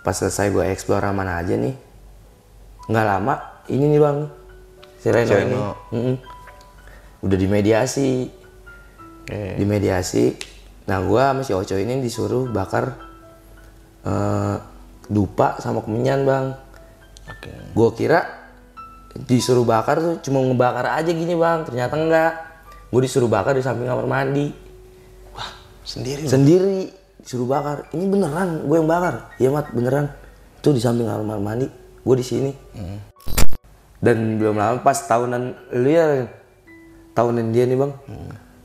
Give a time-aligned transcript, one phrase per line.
[0.00, 1.76] pas selesai gue explore mana aja nih
[2.88, 3.34] nggak lama
[3.68, 4.18] ini nih bang
[5.00, 5.70] si Reno, ini Reno.
[5.92, 6.16] Mm-mm.
[7.24, 8.08] udah dimediasi
[9.24, 9.40] Oke.
[9.60, 10.24] dimediasi
[10.88, 12.96] nah gue sama si Oco ini disuruh bakar
[14.02, 14.56] eh,
[15.06, 16.46] dupa sama kemenyan bang
[17.30, 17.52] Oke.
[17.76, 18.20] gue kira
[19.26, 22.32] disuruh bakar tuh cuma ngebakar aja gini bang ternyata enggak
[22.90, 24.70] gue disuruh bakar di samping kamar mandi
[25.86, 26.22] Sendiri.
[26.30, 26.80] sendiri
[27.20, 27.88] disuruh bakar.
[27.92, 29.14] Ini beneran gue yang bakar.
[29.36, 30.08] Iya mat beneran.
[30.60, 31.68] Itu di samping kamar mandi
[32.00, 32.52] gue di sini.
[34.00, 36.24] Dan belum lama pas tahunan lu ya
[37.12, 37.92] tahunan dia nih bang.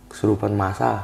[0.07, 1.03] Kesurupan masal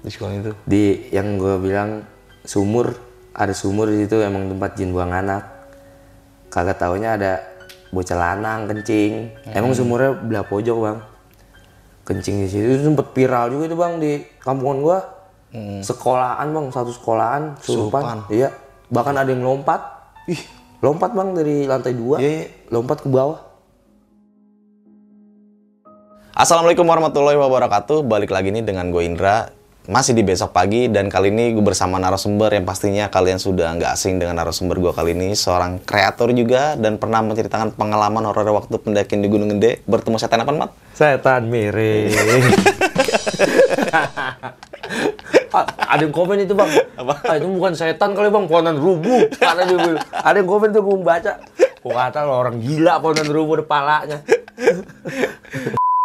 [0.00, 0.52] di sekolah itu.
[0.64, 2.06] di yang gue bilang
[2.46, 2.94] sumur.
[3.30, 5.42] Ada sumur di situ emang tempat jin buang anak.
[6.50, 7.42] Kagak taunya ada
[7.90, 9.34] bocah lanang kencing.
[9.50, 10.98] Emang sumurnya belah pojok bang.
[12.06, 14.82] Kencing di situ itu sempet viral juga itu bang di kampungan
[15.50, 18.54] gua sekolahan bang satu sekolahan surupan iya
[18.86, 19.82] bahkan ada yang lompat
[20.30, 20.38] ih
[20.80, 22.46] lompat bang dari lantai dua Iya, iya.
[22.70, 23.50] lompat ke bawah
[26.30, 28.00] Assalamualaikum warahmatullahi wabarakatuh.
[28.00, 29.52] Balik lagi nih dengan gue Indra.
[29.84, 33.92] Masih di besok pagi dan kali ini gue bersama narasumber yang pastinya kalian sudah nggak
[33.92, 35.36] asing dengan narasumber gue kali ini.
[35.36, 40.40] Seorang kreator juga dan pernah menceritakan pengalaman horor waktu pendakian di Gunung Gede bertemu setan
[40.40, 40.70] apa mat?
[40.96, 42.08] Setan miring.
[45.52, 46.70] Ada yang komen itu bang.
[46.96, 49.26] Ah, itu bukan setan kali bang, pohonan rubuh.
[49.36, 51.32] Ada, yang- ada yang komen tuh gue baca.
[51.80, 54.18] Gue kata lo orang gila pohonan rubuh ada palanya.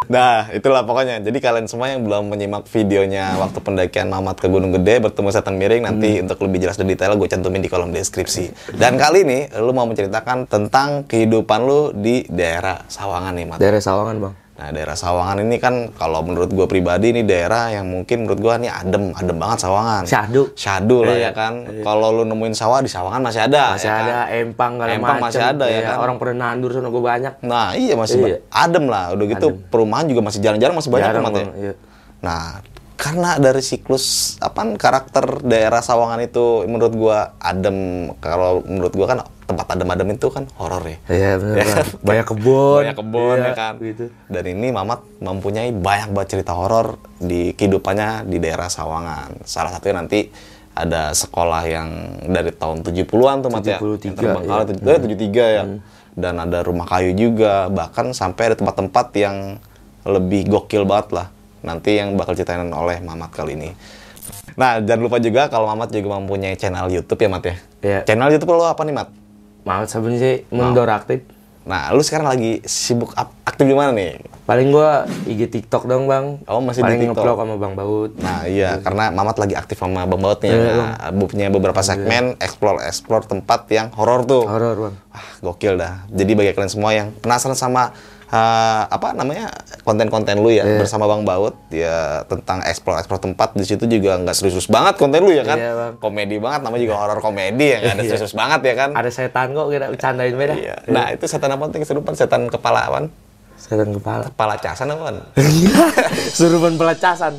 [0.05, 1.17] Nah, itulah pokoknya.
[1.17, 5.57] Jadi kalian semua yang belum menyimak videonya waktu pendakian Mamat ke Gunung Gede bertemu setan
[5.57, 8.77] miring nanti untuk lebih jelas dan detail gue cantumin di kolom deskripsi.
[8.77, 13.57] Dan kali ini lu mau menceritakan tentang kehidupan lu di daerah Sawangan nih, Mat.
[13.57, 14.44] Daerah Sawangan bang.
[14.55, 18.53] Nah, daerah Sawangan ini kan kalau menurut gue pribadi ini daerah yang mungkin menurut gue
[18.63, 20.03] nih adem, adem banget Sawangan.
[20.07, 20.47] Syahdu.
[20.55, 21.53] Syahdu lah Iya, ya kan.
[21.83, 23.75] Kalau lu nemuin sawah di Sawangan masih ada.
[23.75, 24.05] Masih ya kan?
[24.07, 25.95] ada empang kalau Empang masih ada ya kan?
[25.99, 27.33] Orang pernah nandur sana gue banyak.
[27.43, 28.39] Nah, iya masih Iya.
[28.47, 29.11] adem lah.
[29.11, 31.45] Udah gitu perumahan juga masih jarang-jarang masih banyak Jarang, ya.
[31.59, 31.73] Iya.
[32.23, 32.63] Nah,
[32.95, 38.07] karena dari siklus apa karakter daerah Sawangan itu menurut gua adem.
[38.23, 40.97] Kalau menurut gua kan tempat adem-adem itu kan horor ya.
[41.07, 41.85] Iya bener Ya kan?
[42.01, 42.81] Banyak kebun.
[42.81, 43.73] Banyak kebun Iya, ya kan.
[43.77, 44.05] Gitu.
[44.27, 49.45] Dan ini Mamat mempunyai banyak banget cerita horor di kehidupannya di daerah Sawangan.
[49.45, 50.27] Salah satunya nanti
[50.75, 51.89] ada sekolah yang
[52.27, 53.79] dari tahun 70-an tuh Mat ya.
[53.79, 54.91] 73, Yang terbengkalai iya.
[54.91, 55.63] eh, 73 ya.
[56.15, 59.59] Dan ada rumah kayu juga, bahkan sampai ada tempat-tempat yang
[60.03, 61.27] lebih gokil banget lah.
[61.63, 63.71] Nanti yang bakal ceritain oleh Mamat kali ini.
[64.55, 67.55] Nah, jangan lupa juga kalau Mamat juga mempunyai channel YouTube ya, Mat ya.
[67.83, 67.99] Iya.
[68.07, 69.24] Channel YouTube lo apa nih, Mat?
[69.65, 71.25] Mau sebenarnya sih mendor aktif.
[71.65, 74.21] Nah, lu sekarang lagi sibuk aktif di mana nih?
[74.45, 76.37] Paling gua IG TikTok dong bang.
[76.45, 77.25] Oh, masih di Paling TikTok.
[77.25, 78.13] nge-vlog sama Bang Baut.
[78.21, 80.53] Nah iya, karena Mamat lagi aktif sama Bang Baut nih.
[80.53, 84.45] Iya, Nah, punya beberapa segmen explore-explore tempat yang horor tuh.
[84.45, 84.95] Horor bang.
[85.09, 86.05] Wah, gokil dah.
[86.13, 87.89] Jadi bagi kalian semua yang penasaran sama
[88.27, 90.77] eh, apa namanya konten-konten lu ya Iya.
[90.77, 95.29] bersama Bang Baut ya tentang explore-explore tempat di situ juga nggak serius banget konten lu
[95.29, 95.57] ya kan?
[95.57, 95.93] Iya, Bang.
[95.99, 98.11] Komedi banget, namanya juga horor komedi ya nggak ada Iya.
[98.11, 98.89] serius banget ya kan?
[98.93, 100.55] Ada setan kok kita bercandain beda.
[100.55, 100.75] Iya.
[100.87, 103.05] Nah itu setan apa tuh keserupan setan kepala apaan?
[103.65, 104.29] Setan kepala.
[104.29, 105.17] Kepala casan apaan?
[106.29, 107.33] Suruhan pelacasan.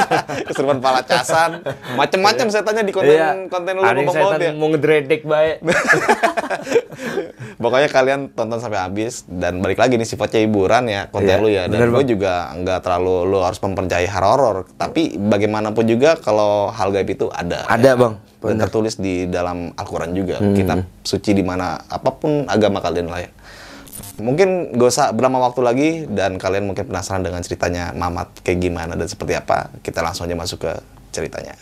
[0.48, 1.60] keserupan kepala casan,
[1.94, 3.30] macem-macem setannya di konten Iya.
[3.50, 4.52] konten lu Ada setan ya.
[4.54, 5.56] mau ngedredek baik.
[7.62, 11.48] Pokoknya kalian tonton sampai habis dan balik lagi nih sifatnya hiburan ya konten Iya, lu
[11.50, 11.62] ya.
[11.68, 16.88] Dan bener, gue juga nggak terlalu lu harus mempercayai horor, tapi bagaimanapun juga kalau hal
[16.90, 17.66] gaib itu ada.
[17.68, 17.98] Ada, ya.
[17.98, 18.14] Bang.
[18.42, 23.22] Dan tertulis di dalam Al-Quran juga, kitab suci di mana apa pun agama kalian lah
[23.22, 23.30] ya.
[24.20, 28.92] Mungkin gak usah berlama waktu lagi dan kalian mungkin penasaran dengan ceritanya Mamat kayak gimana
[28.92, 29.72] dan seperti apa.
[29.80, 30.72] Kita langsung aja masuk ke
[31.12, 31.56] ceritanya.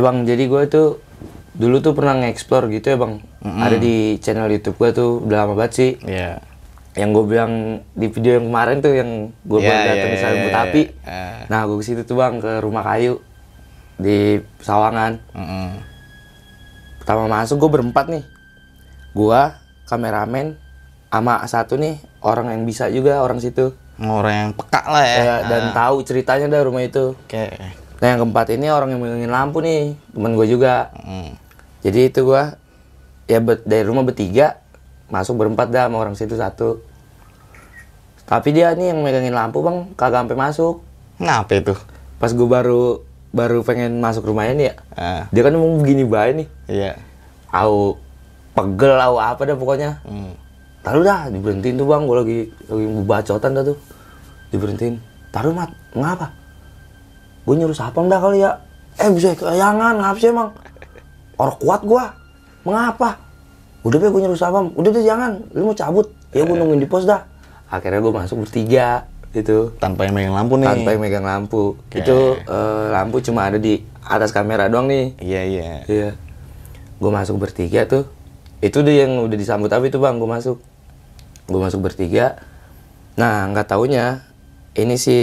[0.00, 0.88] Ya bang, jadi gue tuh
[1.52, 3.20] dulu tuh pernah nge-explore gitu ya bang.
[3.44, 5.90] Ada di channel YouTube gue tuh udah lama banget sih.
[6.08, 6.40] Iya.
[6.96, 7.52] Yang gue bilang
[7.92, 10.62] di video yang kemarin tuh yang gue Iya, baru datang iya, di iya, Sabut iya,
[10.64, 10.82] Api.
[10.88, 11.24] iya.
[11.52, 13.20] Nah gue ke situ tuh bang ke rumah kayu
[14.00, 15.20] di Sawangan.
[15.36, 15.68] Mm-mm.
[17.04, 18.24] Pertama masuk gue berempat nih.
[19.12, 19.52] Gua,
[19.84, 20.56] kameramen,
[21.12, 23.76] sama satu nih orang yang bisa juga orang situ.
[24.00, 25.16] Orang yang peka lah ya.
[25.20, 27.12] Ya, dan tahu ceritanya dah rumah itu.
[27.12, 27.52] Oke.
[28.00, 30.88] Nah yang keempat ini orang yang megangin lampu nih, temen gue juga.
[31.04, 31.36] Mm.
[31.80, 32.56] Jadi itu gua
[33.24, 34.60] ya bet- dari rumah bertiga
[35.08, 36.80] masuk berempat dah sama orang situ satu.
[38.24, 39.90] Tapi dia nih yang megangin lampu bang.
[39.96, 40.74] Kagak sampai masuk.
[41.20, 41.74] Kenapa itu?
[42.20, 43.00] pas gue baru
[43.32, 46.48] baru pengen masuk rumahnya nih ya Ah, dia kan mau begini baik nih.
[46.68, 46.92] Iya.
[47.48, 47.96] au
[48.52, 50.04] pegel au apa dah pokoknya.
[50.04, 50.36] Hmm.
[50.80, 52.04] taruh dah diberhentiin tuh bang.
[52.04, 52.38] Gue lagi
[52.68, 53.76] lagi bacotan dah tuh.
[54.52, 55.00] Diberhentiin.
[55.32, 55.72] Taruh mat.
[55.96, 56.39] Ngapa
[57.50, 58.62] gue nyuruh sapam dah kali ya?
[59.02, 60.54] Eh bisa keayangan ngapa sih emang.
[61.34, 62.14] Orang kuat gua.
[62.62, 63.18] Mengapa?
[63.82, 65.42] Udah be gue nyuruh sapam udah deh jangan.
[65.50, 66.06] Lu mau cabut?
[66.30, 67.26] Ya gue nungguin di pos dah.
[67.66, 70.66] Akhirnya gue masuk bertiga itu Tanpa yang megang lampu nih.
[70.70, 71.74] tanpa yang megang lampu.
[71.90, 75.18] Itu eh, lampu cuma ada di atas kamera doang nih.
[75.18, 75.70] Iya, iya.
[75.90, 76.10] Iya.
[77.02, 78.06] Gue masuk bertiga tuh.
[78.62, 80.62] Itu dia yang udah disambut apa itu bang, gue masuk.
[81.50, 82.38] Gue masuk bertiga.
[83.18, 84.22] Nah nggak taunya
[84.78, 85.18] ini si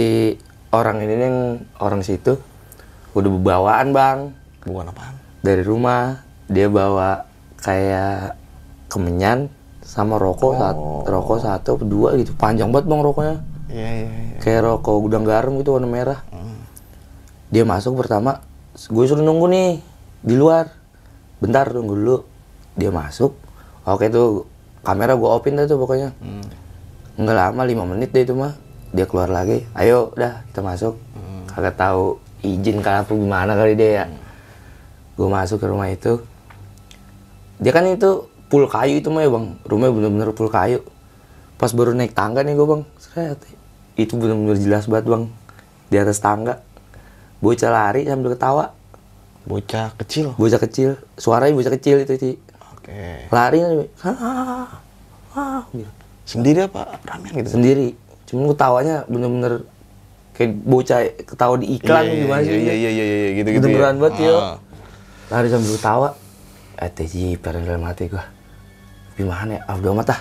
[0.74, 1.38] orang ini yang
[1.80, 2.36] orang situ
[3.16, 4.18] udah bawaan bang.
[4.66, 5.28] Bukan apaan?
[5.38, 7.28] dari rumah dia bawa
[7.62, 8.34] kayak
[8.90, 9.52] kemenyan
[9.84, 12.34] sama rokok satu rokok satu apa dua gitu.
[12.36, 13.36] Panjang banget bang rokoknya.
[13.68, 14.36] Iya, iya, iya.
[14.40, 16.20] kayak rokok gudang garam gitu warna merah.
[17.48, 18.44] Dia masuk pertama
[18.76, 19.70] gue suruh nunggu nih
[20.24, 20.68] di luar.
[21.38, 22.16] Bentar tunggu dulu.
[22.76, 23.32] Dia masuk.
[23.88, 24.44] Oke tuh
[24.84, 26.12] kamera gue opin dah tuh pokoknya.
[27.16, 28.52] Nggak lama lima menit deh itu mah
[28.92, 30.94] dia keluar lagi ayo udah kita masuk
[31.48, 34.04] kagak tahu izin kali apa gimana kali dia ya
[35.18, 36.22] gue masuk ke rumah itu
[37.58, 40.80] dia kan itu pool kayu itu mah ya bang rumahnya bener-bener pool kayu
[41.58, 43.42] pas baru naik tangga nih gue bang seret
[43.98, 45.24] itu bener-bener jelas banget bang
[45.90, 46.62] di atas tangga
[47.42, 48.74] bocah lari sambil ketawa
[49.48, 50.36] Bocah kecil.
[50.36, 52.30] bocah kecil suaranya bocah kecil itu Ci.
[52.76, 53.26] Oke.
[53.32, 53.64] lari
[54.04, 54.68] ah,
[55.32, 55.88] ah, gitu.
[56.28, 57.56] Sendiri apa ramen gitu?
[57.56, 57.96] sendiri
[58.28, 59.64] cuman ketawanya bener-bener
[60.36, 62.52] kayak bocah ketawa di iklan Iya, gimana sih?
[62.54, 63.66] Iya, iya, iya, iya, gitu, gitu.
[63.72, 64.36] Beneran banget, yo.
[64.38, 64.56] Ah.
[65.28, 66.08] lari sambil ketawa
[66.78, 68.24] eh jiper dalam hati gua.
[69.18, 69.60] Gimana ya?
[69.66, 70.20] Ah udah amat ah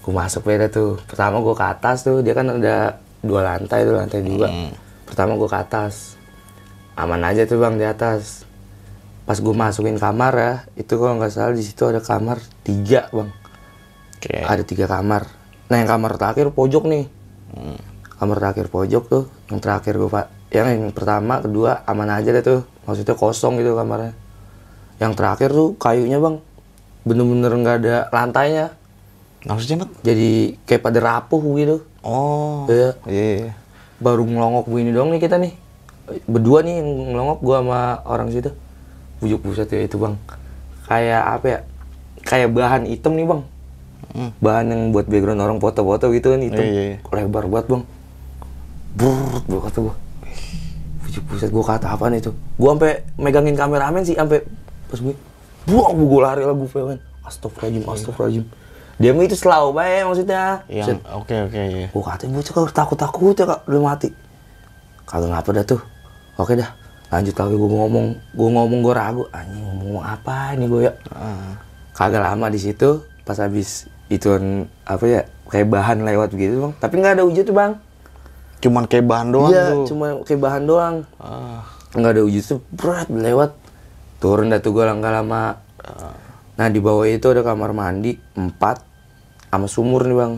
[0.00, 0.96] gua masuk beda tuh.
[1.04, 4.48] Pertama gua ke atas tuh dia kan ada dua lantai tuh lantai dua.
[4.48, 4.72] Hmm.
[5.04, 6.16] pertama gua ke atas.
[6.96, 8.48] Aman aja tuh bang di atas.
[9.28, 13.30] Pas gua masukin kamar ya itu kalau nggak salah di situ ada kamar tiga bang.
[14.16, 14.34] Oke.
[14.40, 15.28] ada tiga kamar.
[15.68, 17.19] Nah yang kamar terakhir pojok nih
[18.20, 20.26] kamar terakhir pojok tuh yang terakhir gue pak.
[20.50, 22.60] Yang, yang pertama kedua aman aja deh tuh.
[22.84, 24.12] Maksudnya kosong gitu kamarnya.
[25.00, 26.36] Yang terakhir tuh kayunya bang.
[27.06, 28.76] Bener-bener nggak ada lantainya.
[29.40, 29.90] Maksudnya, Mat?
[30.04, 31.80] jadi kayak pada rapuh gitu.
[32.04, 32.68] Oh.
[32.68, 32.92] Iya.
[33.08, 33.52] Iya, iya.
[34.00, 35.56] baru ngelongok begini dong nih kita nih.
[36.28, 38.52] Berdua nih yang ngelongok gua sama orang situ.
[39.24, 40.16] Bujuk buset ya itu bang.
[40.84, 41.58] Kayak apa ya?
[42.20, 43.42] Kayak bahan hitam nih bang
[44.10, 44.30] Hmm.
[44.42, 47.14] bahan yang buat background orang foto-foto gitu kan hitam Iya, iya, iya.
[47.14, 47.82] lebar banget bang
[48.98, 49.94] brrrt gua kata gua
[51.06, 54.42] bujuk buset gua kata apaan itu gua sampai megangin kameramen sih sampai
[54.90, 55.14] pas gue
[55.70, 58.44] buang gua lari lagu film astagfirullahaladzim astagfirullahaladzim
[59.00, 61.88] dia mah itu selalu baik maksudnya Yang oke, oke, iya.
[61.88, 64.12] Gue katanya bocah kau takut-takut ya kak, udah mati.
[65.08, 65.80] Kagak ngapa dah tuh.
[66.36, 66.68] Oke dah,
[67.08, 70.92] lanjut lagi gue ngomong, gue ngomong gue ragu, anjing ngomong apa ini gue ya.
[71.16, 71.56] Ah.
[71.96, 76.72] Kagak lama di situ, pas habis ituan apa ya, kayak bahan lewat gitu bang.
[76.76, 77.72] Tapi nggak ada wujud tuh bang.
[78.60, 79.86] Cuman kayak bahan doang Iya, tuh.
[79.88, 80.96] cuma kayak bahan doang.
[81.16, 81.64] Ah.
[81.96, 83.56] Nggak ada wujud tuh, berat lewat.
[84.20, 85.56] Turun dah tuh gue nggak lama.
[86.60, 88.84] Nah di bawah itu ada kamar mandi empat
[89.48, 90.32] sama sumur nih bang.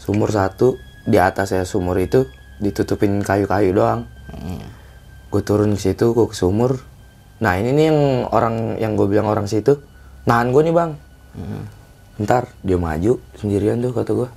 [0.00, 2.24] Sumur satu di atas ya sumur itu
[2.64, 4.08] ditutupin kayu-kayu doang.
[5.28, 6.80] Gue turun ke situ, gue ke sumur.
[7.44, 8.00] Nah ini nih yang
[8.32, 9.84] orang yang gue bilang orang situ
[10.24, 10.90] nahan gue nih bang.
[12.18, 14.28] Ntar dia maju sendirian tuh kata gue.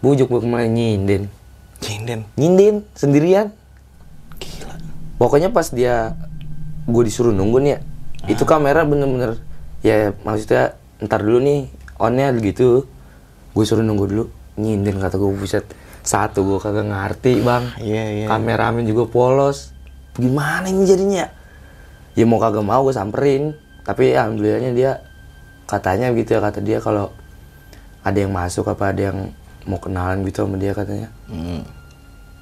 [0.00, 1.26] Bujuk gue ke mana nyinden,
[1.82, 2.22] Cinden.
[2.38, 3.50] nyinden sendirian.
[4.38, 4.74] Gila.
[5.18, 6.14] Pokoknya pas dia
[6.86, 7.78] gue disuruh nunggu nih ya,
[8.30, 9.40] itu kamera bener-bener
[9.82, 11.66] ya maksudnya ntar dulu nih
[11.98, 12.86] onnya gitu.
[13.56, 14.24] Gue suruh nunggu dulu,
[14.60, 15.64] nyinden kata gue buset.
[16.06, 18.26] Satu gue kagak ngerti bang, Iya, iya.
[18.30, 19.74] kameramen juga polos.
[20.14, 21.26] Gimana ini jadinya?
[22.14, 25.02] Ya mau kagak mau gue samperin, tapi ya alhamdulillahnya dia
[25.66, 27.10] katanya gitu ya kata dia kalau
[28.00, 31.10] ada yang masuk apa ada yang mau kenalan gitu sama dia katanya.
[31.26, 31.66] Hmm.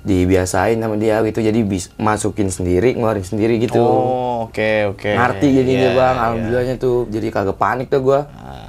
[0.04, 3.81] dibiasain sama dia gitu jadi bis, masukin sendiri ngeluarin sendiri gitu.
[3.81, 5.09] Oh, oke, oke.
[5.09, 5.97] ngerti jadinya Iya, bang.
[5.97, 6.21] iya.
[6.21, 8.21] alhamdulillahnya tuh jadi kagak panik tuh gua.
[8.37, 8.69] Ah.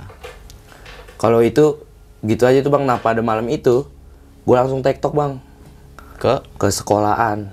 [1.15, 1.83] kalau itu
[2.21, 2.87] gitu aja tuh bang.
[2.87, 3.83] Nah pada malam itu
[4.47, 5.33] gua langsung tektok bang.
[6.15, 6.39] Ke?
[6.55, 7.51] Ke sekolahan.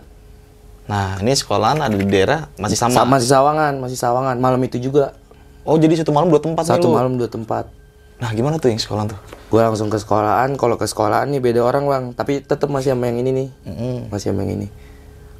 [0.82, 2.46] Nah, ini sekolahan ada di daerah?
[2.54, 2.94] Masih sama.
[2.94, 4.36] Sa- masih sawangan masih sawangan.
[4.38, 5.18] Malam itu juga
[5.62, 7.70] Oh, jadi satu malam dua tempat satu malam dua tempat.
[8.18, 9.20] Nah, gimana tuh yang sekolahan tuh?
[9.52, 10.56] gua langsung ke sekolahan.
[10.56, 12.04] Kalau ke sekolahan nih beda orang bang.
[12.16, 13.48] Tapi tetap masih sama yang ini nih.
[13.68, 13.96] Mm-mm.
[14.08, 14.68] masih sama yang ini.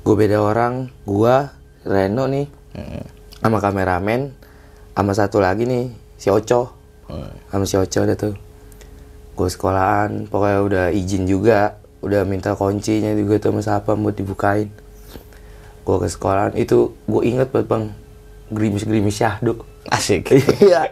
[0.05, 0.93] Gue beda orang.
[1.09, 1.49] Gua
[1.89, 2.45] Reno nih.
[2.77, 3.05] Mm-mm.
[3.41, 4.37] sama kameramen.
[4.93, 5.89] Sama satu lagi nih
[6.21, 6.77] si Oco.
[7.49, 8.37] Sama si Oco udah tuh.
[9.33, 10.29] Gue sekolahan.
[10.29, 11.81] Pokoknya udah izin juga.
[12.05, 14.69] Udah minta kuncinya juga tuh sama siapa buat dibukain.
[15.89, 16.53] Gue ke sekolahan.
[16.53, 17.85] Itu gue inget banget bang.
[18.53, 20.33] Gerimis syahdu Asik.
[20.65, 20.89] iya.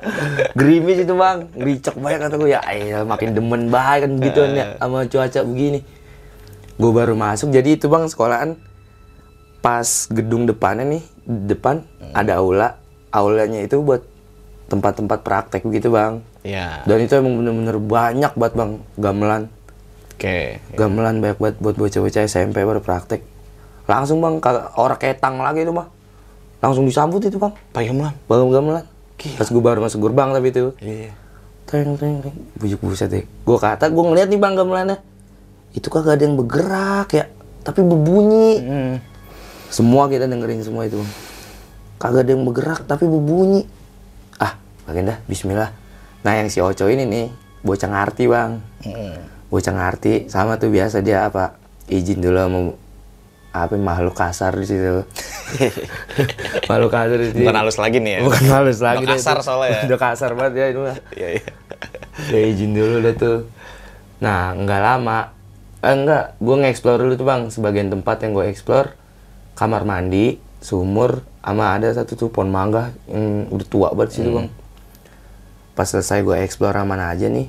[0.52, 1.48] Gerimis itu bang.
[1.56, 5.80] Gericok banget kata gue ya eh, makin demen banget kan gitu ya sama cuaca begini.
[6.76, 8.60] Gue baru masuk jadi itu bang sekolahan.
[9.64, 11.80] Pas gedung depannya nih depan
[12.12, 12.76] ada aula.
[13.10, 14.04] Aulanya itu buat
[14.68, 16.20] tempat-tempat praktek begitu bang.
[16.40, 16.80] Ya.
[16.88, 18.70] dan itu emang bener-bener banyak banget bang.
[18.96, 19.42] Gamelan.
[20.16, 20.60] Oke.
[20.76, 23.24] gamelan banyak banget buat bocah-bocah SMP baru praktek.
[23.88, 24.36] Langsung bang
[24.76, 25.88] orang ketang lagi itu mah
[26.60, 28.14] langsung disambut itu bang Pakai gamelan.
[28.28, 28.84] Bang gamelan.
[29.36, 30.72] Pas gue baru masuk gerbang tapi itu.
[30.80, 31.12] Iya.
[31.68, 32.36] Teng teng teng.
[32.56, 33.24] Bujuk buset deh.
[33.24, 34.96] Gue kata gue ngeliat nih bang gamelannya.
[35.76, 37.24] Itu kagak ada yang bergerak ya.
[37.64, 38.50] Tapi berbunyi.
[38.60, 38.94] Hmm.
[39.70, 41.12] Semua kita dengerin semua itu bang.
[42.00, 43.68] Kagak ada yang bergerak tapi berbunyi.
[44.40, 44.56] Ah,
[44.88, 45.18] bagian dah.
[45.28, 45.70] Bismillah.
[46.24, 47.26] Nah yang si Oco ini nih.
[47.60, 48.50] Bocah ngerti bang.
[48.88, 49.20] Hmm.
[49.52, 50.32] Bocah ngerti.
[50.32, 51.60] Sama tuh biasa dia apa.
[51.90, 52.60] Izin dulu sama
[53.50, 55.02] apa makhluk kasar di situ.
[56.70, 57.42] makhluk kasar di situ.
[57.42, 58.20] Bukan halus lagi nih ya.
[58.22, 59.46] Bukan halus lagi Udah kasar itu.
[59.46, 59.80] soalnya ya.
[59.90, 60.80] Udah kasar banget ya itu.
[61.18, 61.44] Iya, iya.
[62.30, 63.38] Ya izin dulu deh tuh.
[64.22, 65.34] Nah, nggak lama.
[65.80, 67.42] Eh, enggak, gue nge-explore dulu tuh bang.
[67.50, 68.94] Sebagian tempat yang gue explore.
[69.58, 74.48] Kamar mandi, sumur, sama ada satu tuh pohon mangga yang udah tua banget situ bang.
[75.74, 77.48] Pas selesai gue explore mana aja nih.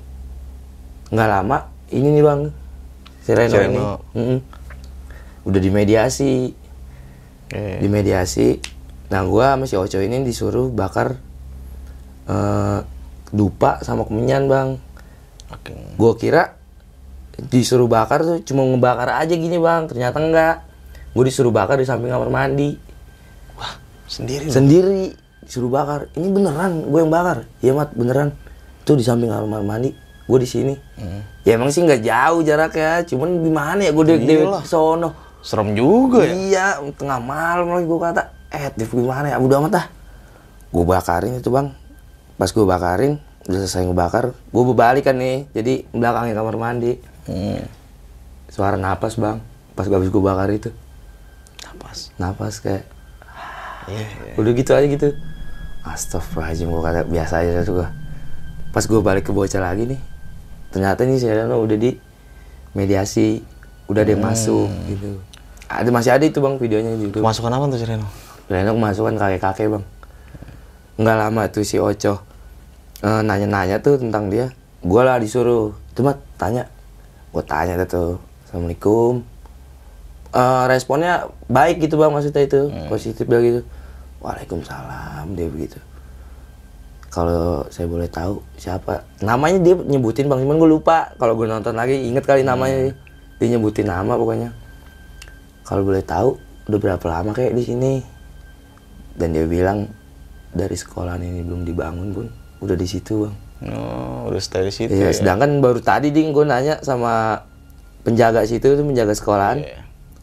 [1.11, 1.57] Nggak lama,
[1.91, 2.41] ini nih bang.
[3.21, 3.81] Si Reno, Si ini.
[5.45, 6.53] Udah dimediasi.
[7.51, 7.83] Oke.
[7.83, 8.63] dimediasi.
[9.11, 11.19] Nah gua sama si Oco ini disuruh bakar
[12.31, 12.79] eh,
[13.35, 14.69] dupa sama kemenyan bang.
[15.51, 15.75] Oke.
[15.99, 16.55] gua kira
[17.51, 19.91] disuruh bakar tuh cuma ngebakar aja gini bang.
[19.91, 20.55] Ternyata enggak.
[21.11, 22.71] Gue disuruh bakar di samping kamar mandi.
[23.59, 23.75] Wah,
[24.07, 24.47] sendiri.
[24.47, 25.03] sendiri.
[25.43, 26.07] Disuruh bakar.
[26.15, 27.43] Ini beneran gue yang bakar.
[27.59, 28.31] Iya mat beneran.
[28.87, 29.91] Tuh di samping kamar mandi.
[30.23, 30.71] Gue di sini.
[31.43, 33.03] Ya emang sih nggak jauh jaraknya.
[33.03, 33.91] Cuman gimana ya?
[33.91, 34.63] Gue Iyalah.
[34.63, 36.33] sono Serem juga ya.
[36.33, 38.21] Iya, tengah malam lagi gue kata,
[38.53, 39.85] eh Div gimana ya, udah amat dah.
[40.69, 41.73] Gue bakarin itu bang.
[42.37, 43.17] Pas gue bakarin,
[43.49, 47.01] udah selesai ngebakar, gue berbalik kan nih, jadi belakangnya kamar mandi.
[47.25, 47.65] Hmm.
[48.49, 49.41] Suara napas bang,
[49.73, 50.69] pas gue habis gue bakar itu.
[51.65, 52.13] Napas.
[52.21, 52.85] Napas kayak,
[53.89, 54.33] Iya, iya.
[54.37, 55.09] udah gitu aja gitu.
[55.81, 57.89] Astagfirullahaladzim, gue kata biasa aja tuh gue.
[58.69, 60.01] Pas gue balik ke bocah lagi nih,
[60.69, 61.97] ternyata nih si Reno udah di
[62.77, 63.41] mediasi,
[63.89, 65.17] udah ada yang masuk gitu.
[65.71, 67.23] Ada masih ada itu bang videonya juga.
[67.23, 68.07] Kemasukan apa tuh si Reno?
[68.51, 69.83] Reno kemasukan kakek-kakek bang.
[70.99, 72.19] Nggak lama tuh si Oco
[73.01, 74.51] eh, nanya-nanya tuh tentang dia.
[74.83, 75.71] Gue lah disuruh.
[75.95, 76.67] Itu mah tanya.
[77.31, 78.19] Gue tanya tuh.
[78.43, 79.23] Assalamualaikum.
[80.35, 82.67] Eh, responnya baik gitu bang maksudnya itu.
[82.91, 83.61] Positif dia gitu.
[84.19, 85.79] Waalaikumsalam dia begitu.
[87.11, 91.11] Kalau saya boleh tahu siapa namanya dia nyebutin bang, cuman gue lupa.
[91.19, 92.95] Kalau gue nonton lagi inget kali namanya
[93.39, 94.60] dia nyebutin nama pokoknya.
[95.61, 97.93] Kalau boleh tahu udah berapa lama kayak di sini?
[99.11, 99.91] Dan dia bilang
[100.49, 102.25] dari sekolahan ini belum dibangun pun
[102.59, 103.35] udah di situ bang.
[103.69, 105.13] Oh, udah stay di situ Iya, ya.
[105.13, 107.45] sedangkan baru tadi ding gue nanya sama
[108.01, 109.61] penjaga situ itu penjaga sekolahan.
[109.61, 109.79] Iya.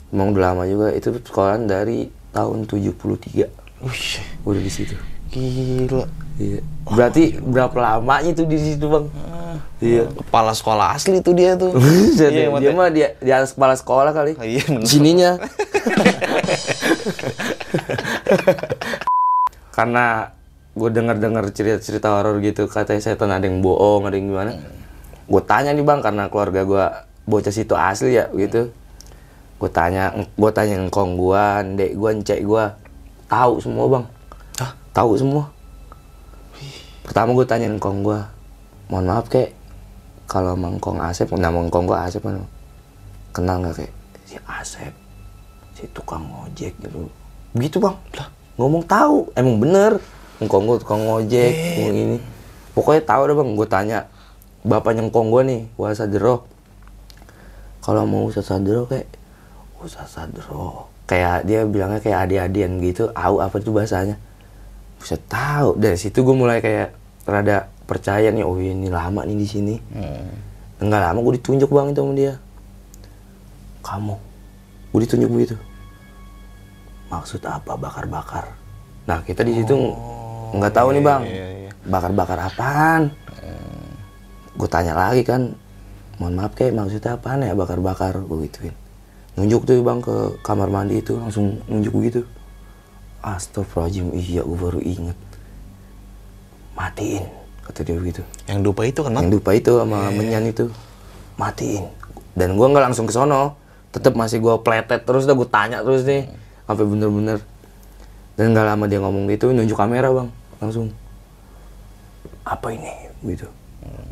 [0.08, 3.46] Emang udah lama juga itu sekolahan dari tahun 73
[3.78, 4.06] Wih,
[4.42, 4.96] udah di situ.
[5.28, 6.08] gila.
[6.36, 6.60] Iya.
[6.88, 9.06] Berarti berapa lamanya tuh di situ bang?
[9.78, 10.10] Iya.
[10.10, 11.70] Kepala sekolah asli tuh dia tuh.
[12.18, 14.34] Iya, dia mah di, di atas kepala sekolah kali.
[14.34, 14.66] Ah, Iya.
[14.82, 15.38] Sininya.
[19.76, 20.34] Karena
[20.74, 24.52] gue denger-denger cerita-cerita horor gitu, katanya setan ada yang bohong, ada yang gimana.
[25.26, 26.84] Gue tanya nih bang, karena keluarga gue
[27.26, 28.70] bocah situ asli ya, gitu.
[29.58, 31.44] Gue tanya, gue tanya engkong gue,
[31.74, 32.64] dek gue, cek gue,
[33.26, 34.04] tahu semua bang.
[34.62, 34.70] Hah?
[34.94, 35.50] Tahu semua.
[37.02, 38.18] Pertama gue tanya engkong gue,
[38.86, 39.57] mohon maaf kek,
[40.28, 42.44] kalau emang Kong Asep, nama engkong gue Asep kan,
[43.32, 43.92] kenal nggak kayak
[44.28, 44.92] si Asep,
[45.72, 47.08] si tukang ojek gitu.
[47.56, 48.28] Begitu bang, lah
[48.60, 49.92] ngomong tahu, emang bener,
[50.36, 52.18] engkong gue tukang ojek, ngomong ini.
[52.76, 53.98] Pokoknya tahu deh bang, gue tanya,
[54.68, 56.44] bapaknya engkong gue nih, Wasa Sadro.
[57.80, 59.08] Kalau mau Ustaz Sadro kayak,
[59.80, 60.92] Ustaz Sadro.
[61.08, 64.20] Kayak dia bilangnya kayak adik-adian gitu, au apa itu bahasanya.
[65.00, 66.92] Bisa tahu dari situ gue mulai kayak
[67.24, 69.74] rada percaya nih, oh ini lama nih di sini.
[69.96, 70.28] Hmm.
[70.84, 72.34] Enggak lama gue ditunjuk bang itu sama dia.
[73.80, 74.16] Kamu,
[74.92, 75.56] gue ditunjuk begitu.
[77.08, 78.52] Maksud apa bakar-bakar?
[79.08, 79.72] Nah kita di situ
[80.52, 81.70] nggak tahu nih bang, iya, iya.
[81.88, 83.08] bakar-bakar apaan?
[84.58, 85.56] Gue tanya lagi kan,
[86.20, 88.20] mohon maaf kayak maksudnya apaan ya bakar-bakar?
[88.28, 88.76] Gue gituin.
[89.40, 92.20] Nunjuk tuh bang ke kamar mandi itu langsung nunjuk begitu.
[93.24, 95.16] Astagfirullahaladzim, iya gue baru inget.
[96.76, 98.24] Matiin kata dia begitu.
[98.48, 100.72] Yang dupa itu kan, yang dupa itu sama menyan itu.
[101.36, 101.86] Matiin.
[102.32, 103.60] Dan gua nggak langsung ke sono.
[103.92, 106.26] Tetap masih gua pletet terus dah gua tanya terus nih.
[106.64, 107.38] Sampai bener-bener.
[108.34, 110.28] Dan nggak lama dia ngomong gitu nunjuk kamera bang.
[110.58, 110.90] Langsung.
[112.48, 112.90] Apa ini?
[113.22, 113.46] Gitu.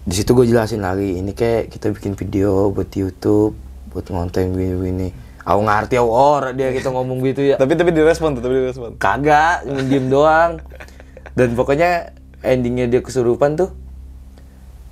[0.06, 3.58] Di situ gue jelasin lagi ini kayak kita bikin video buat YouTube
[3.90, 5.10] buat ngonten gini-gini
[5.46, 7.56] aku ngerti aku orang dia kita ngomong gitu ya.
[7.56, 8.98] Tapi tapi direspon tuh, tapi direspon.
[8.98, 10.58] kagak diem doang.
[11.38, 13.70] Dan pokoknya endingnya dia kesurupan tuh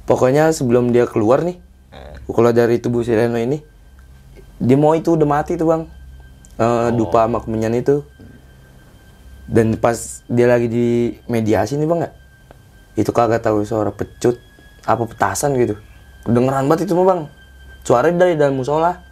[0.04, 1.60] pokoknya sebelum dia keluar nih
[2.32, 3.60] kalau dari tubuh si Reno ini
[4.56, 5.82] dia mau itu udah mati tuh bang.
[6.54, 8.06] Eh, dupa sama kemenyan itu.
[9.44, 12.10] Dan pas dia lagi di mediasi nih bang ya
[12.94, 14.40] itu kagak tahu suara pecut
[14.88, 15.76] apa petasan gitu.
[16.24, 17.20] Kedengeran banget itu mah bang
[17.84, 19.04] suaranya dari dalam musola.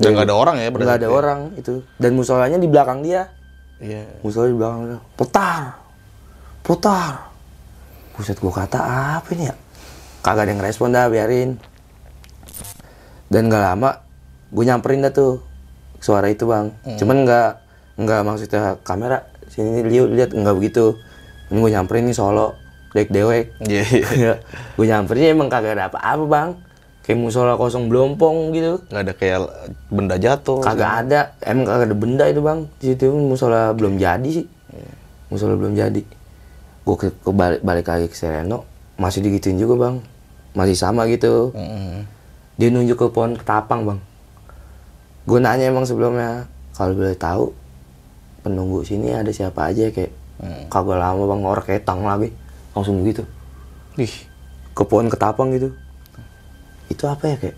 [0.00, 1.12] Dan nggak ada orang ya, nggak ada ya?
[1.12, 1.84] orang itu.
[1.98, 3.28] Dan musolanya di belakang dia.
[3.80, 4.20] Iya.
[4.22, 4.98] musola di belakang dia.
[5.18, 5.60] Putar.
[6.60, 7.29] Putar
[8.20, 8.78] buset gua kata
[9.16, 9.56] apa ini ya?
[10.20, 11.56] Kagak ada yang respon dah biarin.
[13.32, 14.04] Dan nggak lama
[14.50, 15.40] gue nyamperin dah tuh
[15.96, 16.68] suara itu bang.
[17.00, 17.50] Cuman nggak
[17.96, 21.00] nggak maksudnya kamera sini lihat lihat nggak begitu.
[21.48, 22.58] Ini gue nyamperin nih solo
[22.92, 23.56] dek dewek.
[23.64, 24.32] Iya, iya.
[24.76, 26.50] gue nyamperin emang kagak ada apa-apa bang.
[27.00, 28.84] Kayak musola kosong belompong gitu.
[28.92, 29.38] Nggak ada kayak
[29.88, 30.60] benda jatuh.
[30.60, 31.32] kagak ada.
[31.40, 32.68] Emang kagak ada benda itu bang.
[32.76, 34.46] Di situ musola belum jadi sih.
[35.32, 36.19] Musola belum jadi
[36.86, 38.64] gue ke, ke balik, balik lagi ke Sereno
[39.00, 39.96] masih digituin juga bang.
[40.52, 41.54] Masih sama gitu.
[41.54, 42.04] Mm.
[42.60, 44.00] dia nunjuk ke pohon ketapang bang.
[45.24, 46.44] Gue nanya emang sebelumnya
[46.76, 47.56] kalau boleh tahu
[48.44, 49.88] penunggu sini ada siapa aja?
[49.88, 50.12] Kayak
[50.68, 52.28] kagak lama bang orang ketang lagi.
[52.76, 53.24] Langsung begitu.
[53.96, 54.12] Ih,
[54.76, 55.72] ke pohon ketapang gitu.
[56.92, 57.56] Itu apa ya kayak?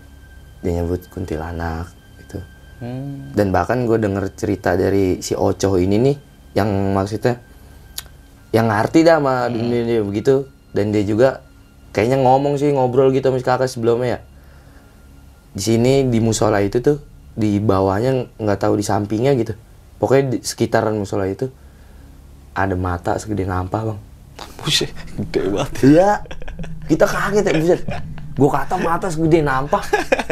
[0.63, 1.91] Dia nyebut kuntilanak
[2.23, 2.39] gitu.
[2.83, 3.31] Hmm.
[3.31, 6.17] dan bahkan gue denger cerita dari si Ocoh ini nih
[6.51, 7.39] yang maksudnya
[8.53, 11.41] yang ngerti dah sama dunia dia begitu dan dia juga
[11.91, 14.19] kayaknya ngomong sih ngobrol gitu sama kakak sebelumnya ya
[15.53, 17.01] di sini di musola itu tuh
[17.33, 19.57] di bawahnya nggak tahu di sampingnya gitu
[19.97, 21.49] pokoknya di sekitaran musola itu
[22.53, 23.99] ada mata segede nampah bang
[24.63, 25.71] Buset, gede banget.
[25.83, 26.11] Iya.
[26.87, 27.81] Kita kaget ya, buset.
[28.33, 29.83] Gue kata mata segede nampah.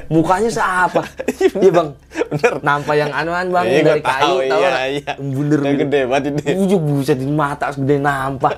[0.10, 1.06] Mukanya seapa?
[1.38, 1.90] Iya bang.
[2.34, 2.54] Bener.
[2.60, 5.12] Nampah yang anuan bang, Iya, dari kayu, tahu, iya, iya.
[5.20, 6.42] Bunder Yang gede banget ini.
[6.66, 8.54] Iya, buset ini mata segede nampah.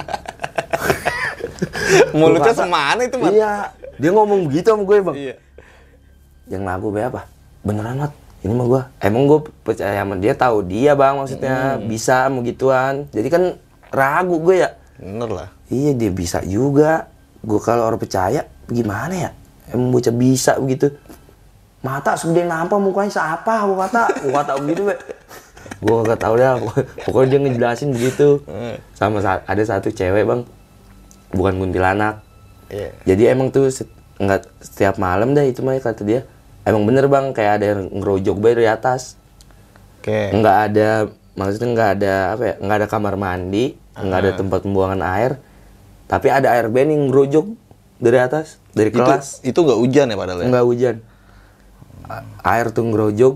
[2.17, 3.31] Mulutnya kata, semana itu, Mat?
[3.33, 3.53] Iya.
[3.99, 5.15] Dia ngomong begitu sama gue bang.
[5.15, 5.35] Iya.
[6.49, 7.21] Yang lagu be apa?
[7.61, 8.13] Beneran mat.
[8.43, 8.81] Ini mah gue.
[8.99, 11.87] Emang gue percaya sama dia tahu dia bang maksudnya Hmm.
[11.87, 13.07] bisa sama gituan.
[13.13, 13.43] Jadi kan
[13.87, 14.69] ragu gue ya.
[14.99, 15.49] Bener lah.
[15.71, 17.07] Iya dia bisa juga.
[17.39, 19.29] Gue kalau orang percaya gimana ya?
[19.71, 20.91] Emang bocah bisa begitu.
[21.83, 23.63] Mata segede nampak mukanya siapa?
[23.63, 24.95] Gue kata, gue kata begitu be.
[25.83, 26.55] Gue gak tau dah.
[27.03, 28.39] Pokoknya dia ngejelasin begitu.
[28.95, 30.41] Sama sa- ada satu cewek bang,
[31.31, 32.23] bukan kuntilanak.
[32.71, 32.89] Iya.
[33.03, 33.67] Jadi emang tuh
[34.13, 36.23] nggak setiap malam dah itu mah kata dia.
[36.63, 39.19] Emang bener bang kayak ada yang ngerojok bay dari atas.
[39.99, 40.31] Oke.
[40.31, 40.89] Nggak ada
[41.33, 45.41] maksudnya nggak ada apa ya nggak ada kamar mandi nggak ada tempat pembuangan air
[46.05, 47.45] tapi ada air ben yang ngerojok
[48.03, 48.59] dari atas?
[48.75, 49.39] Dari Itu kelas?
[49.41, 50.47] itu nggak hujan ya padahal ya?
[50.51, 50.95] nggak hujan.
[52.43, 53.33] Air tuh ngerojok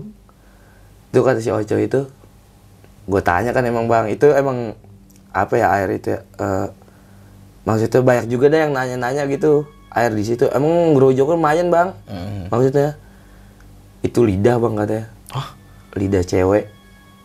[1.08, 2.00] itu kata si Oco itu.
[3.08, 4.76] Gue tanya kan emang bang itu emang
[5.32, 6.20] apa ya air itu ya?
[6.36, 6.66] Eh,
[7.64, 9.64] maksudnya banyak juga deh yang nanya-nanya gitu.
[9.88, 10.44] Air di situ.
[10.52, 11.88] Emang ngerojoknya lumayan bang.
[12.52, 13.00] Maksudnya
[14.04, 15.48] itu lidah bang katanya Hah?
[15.96, 16.68] lidah cewek.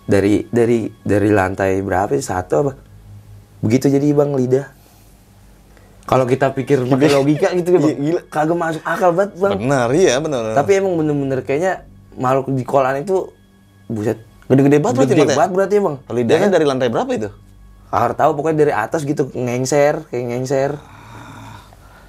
[0.04, 2.74] Dari dari dari lantai berapa satu apa?
[3.60, 4.68] Begitu jadi bang lidah
[6.04, 7.96] kalau kita pikir pakai logika gitu ya bang.
[7.96, 8.22] Gila.
[8.28, 9.52] kagak masuk akal banget bang.
[9.56, 10.42] Benar, iya benar.
[10.52, 11.88] tapi emang bener-bener kayaknya
[12.20, 13.32] makhluk di kolam itu
[13.88, 14.20] buset
[14.52, 15.38] gede-gede banget berarti gede ya?
[15.40, 17.30] banget berarti emang Lidahnya dari lantai berapa itu?
[17.94, 20.72] harus tahu pokoknya dari atas gitu ngengser kayak ngengser.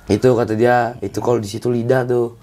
[0.08, 2.40] Itu kata dia itu kalau di situ lidah tuh.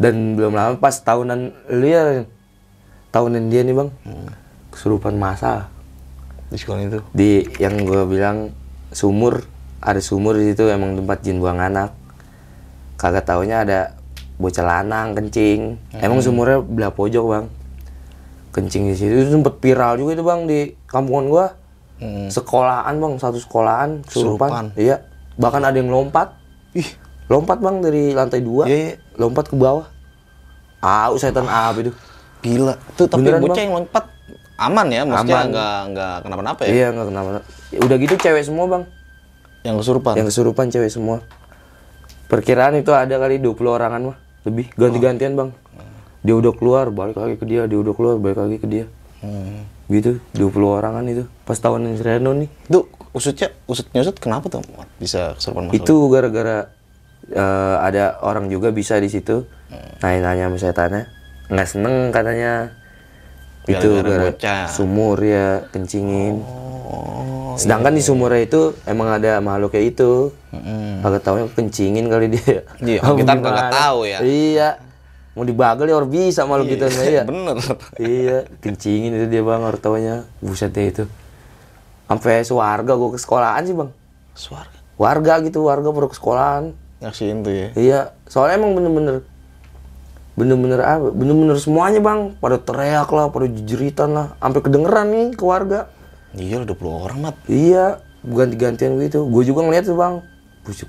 [0.00, 2.24] Dan belum lama pas tahunan lu ya
[3.12, 3.88] tahunan dia nih bang.
[4.72, 5.72] Kesurupan masal
[6.52, 7.00] Di sekolah itu.
[7.16, 8.52] di yang gue bilang
[8.92, 9.44] sumur
[9.80, 11.96] ada sumur di situ emang tempat jin buang anak.
[13.00, 13.96] Kagak taunya ada
[14.36, 15.80] bocah lanang kencing.
[15.96, 17.44] Emang sumurnya belah pojok bang.
[18.52, 21.46] Kencing di situ itu sempet viral juga itu bang di kampungan gua.
[22.00, 22.32] Hmm.
[22.32, 24.72] sekolahan bang satu sekolahan kesurupan.
[24.72, 25.04] Iya.
[25.36, 26.32] Bahkan ada yang lompat.
[26.72, 26.88] Ih,
[27.28, 28.64] lompat bang dari lantai dua.
[28.64, 28.92] Iya, iya.
[29.20, 29.84] lompat ke bawah.
[30.80, 31.92] Au setan apa itu
[32.40, 32.72] gila.
[32.96, 33.64] Tuh tapi Beneran, bocah Bang?
[33.68, 34.04] yang lompat
[34.60, 36.68] aman ya, maksudnya nggak nggak kenapa-napa ya?
[36.68, 37.28] iya nggak kenapa
[37.80, 38.84] udah gitu cewek semua bang
[39.60, 40.14] Yang kesurupan.
[40.16, 41.18] yang kesurupan cewek semua.
[42.26, 44.70] Perkiraan itu ada kali 20 orangan mah lebih.
[44.74, 45.50] Ganti-gantian bang.
[46.20, 47.66] Dia udah keluar balik lagi ke dia.
[47.66, 48.86] Dia udah keluar balik lagi ke dia.
[49.20, 49.68] Hmm.
[49.90, 50.16] gitu.
[50.32, 50.48] 20
[50.80, 51.28] orangan itu.
[51.44, 52.48] Pas tahun Reno nih.
[52.70, 54.62] Itu usutnya, usut nyusut kenapa tuh
[54.96, 55.76] bisa kesurupan masal?
[55.76, 56.58] itu gara-gara
[57.26, 59.44] eh, ada orang juga bisa di situ.
[60.00, 61.02] Nanya-nanya sama setannya.
[61.50, 62.52] Nggak seneng katanya.
[63.68, 64.64] Itu Gara-gara gara bocah.
[64.72, 66.40] sumur ya kencingin.
[66.88, 67.19] Oh,
[67.60, 71.04] sedangkan di sumurnya itu emang ada makhluk kayak itu Mm-mm.
[71.04, 72.64] kagak taunya kencingin kali dia.
[72.80, 73.68] Iya, kita gimana?
[73.68, 74.18] tahu ya.
[74.24, 74.68] iya.
[75.36, 77.54] Mau dibagel ya orang bisa malu gitu iya bener.
[78.02, 80.16] iya kencingin itu dia bang orang taunya.
[80.40, 81.04] Buset deh itu.
[82.08, 83.90] Sampai sewarga gue ke sekolahan sih bang.
[84.34, 86.76] Suara warga gitu warga baru ke sekolahan.
[87.00, 87.68] Nyaksiin tuh ya.
[87.72, 89.24] iya soalnya emang bener-bener
[90.36, 91.08] bener-bener apa?
[91.12, 92.36] Bener-bener semuanya bang.
[92.36, 94.26] Pada teriak lah pada jeritan lah.
[94.40, 95.88] Sampai kedengeran nih ke warga
[96.38, 97.36] Iya, udah 20 orang, Mat.
[97.50, 100.20] iya ganti-gantian gitu gue juga ngeliat tuh bang.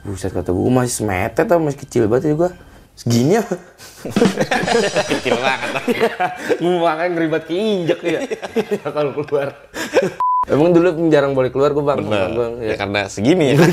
[0.03, 2.51] Buset kata gue masih semetet atau masih kecil banget juga
[2.91, 3.55] segini apa?
[5.15, 5.71] Kecil banget.
[6.59, 8.19] makanya ngeribat keinjek ya.
[8.83, 9.55] Kalau keluar.
[10.43, 12.29] Emang dulu jarang boleh keluar gue bang Bener.
[12.35, 13.63] Bang, Ya karena segini ya.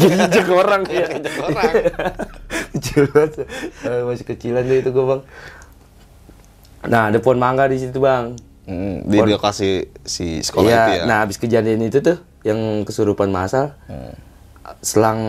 [0.54, 1.06] orang ya.
[1.10, 1.72] Injek orang.
[2.78, 3.32] kecil banget.
[3.82, 5.20] Eh, masih kecilan deh itu gue bang.
[6.86, 11.04] Nah ada pohon mangga di situ bang Hmm, di lokasi si sekolah Iya, itu ya.
[11.08, 13.72] nah habis kejadian itu tuh yang kesurupan masal
[14.84, 15.20] selang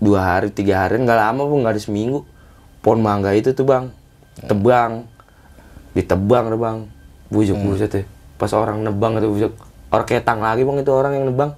[0.00, 2.24] dua hari tiga hari nggak lama pun nggak ada seminggu
[2.80, 3.92] pohon mangga itu tuh bang
[4.40, 5.04] tebang
[5.92, 6.78] ditebang tuh bang
[7.28, 8.06] bujuk buset deh
[8.40, 9.52] pas orang nebang itu bujuk
[9.92, 11.52] orang ketang lagi bang itu orang yang nebang.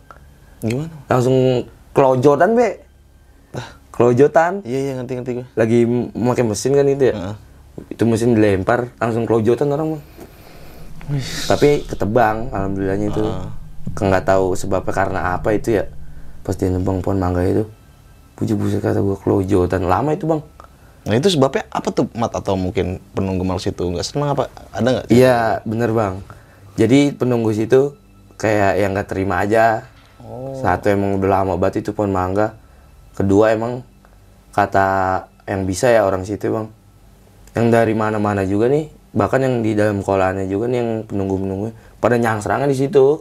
[0.59, 0.91] Gimana?
[1.07, 2.83] langsung kelojotan be.
[3.93, 4.65] Kelojotan.
[4.65, 5.47] Iya, iya, ngerti ngerti gue.
[5.53, 7.15] lagi memakai mesin kan itu ya?
[7.15, 7.37] Heeh.
[7.93, 10.03] itu mesin dilempar langsung kelojotan orang bang
[11.47, 13.25] tapi ketebang alhamdulillahnya itu.
[13.93, 15.85] Nggak tahu sebabnya karena apa itu ya.
[16.43, 17.69] Pas dia nebang pohon mangga itu.
[18.39, 19.87] Bujuk bujuk kata gua kelojotan.
[19.87, 20.43] Lama itu bang.
[21.03, 22.33] Nah itu sebabnya apa tuh mat?
[22.33, 24.49] Atau mungkin penunggu malas itu nggak senang apa?
[24.71, 25.07] Ada nggak?
[25.11, 26.23] iya bener bang.
[26.79, 27.99] Jadi penunggu situ
[28.39, 29.87] kayak yang nggak terima aja.
[30.57, 32.57] Satu emang udah lama banget itu pohon mangga.
[33.13, 33.85] Kedua emang
[34.55, 36.71] kata yang bisa ya orang situ bang.
[37.53, 42.17] Yang dari mana-mana juga nih bahkan yang di dalam kolahannya juga nih yang penunggu-penunggu pada
[42.17, 43.21] nyangserangan di situ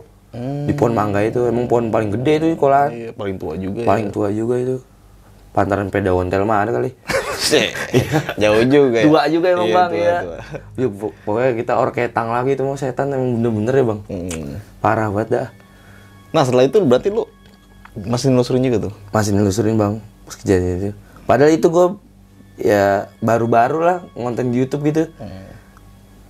[0.64, 3.84] di pohon mangga itu emang pohon paling gede itu kolahan Iya paling tua juga.
[3.84, 4.76] paling tua juga itu
[5.52, 6.96] pantaran peda ontel mah ada kali
[7.52, 7.68] ya.
[8.40, 8.98] Jauh juga.
[8.98, 9.06] ya?
[9.06, 10.38] tua juga emang Iya, bang tua, ya tua.
[10.74, 14.52] Ya, pok- pokoknya kita orketang lagi itu mau setan emang bener-bener ya bang Hmm.
[14.80, 15.48] parah banget dah
[16.32, 17.28] Nah setelah itu berarti lu
[18.00, 18.94] masih nelusurin juga tuh?
[19.12, 21.88] masih nelusurin bang pas kejadian itu padahal itu gue
[22.58, 22.86] ya
[23.20, 25.12] baru-baru lah ngonten di YouTube gitu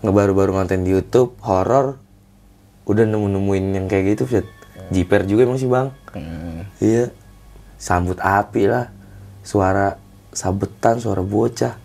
[0.02, 2.02] ngebaru-baru ngonten di YouTube horor
[2.90, 4.48] udah nemu-nemuin yang kayak gitu Fit.
[4.92, 5.94] jiper juga emang sih bang.
[6.12, 6.68] Hmm.
[6.84, 7.14] iya.
[7.78, 8.92] Sambut api lah.
[9.42, 9.96] Suara
[10.36, 11.80] sabetan suara bocah.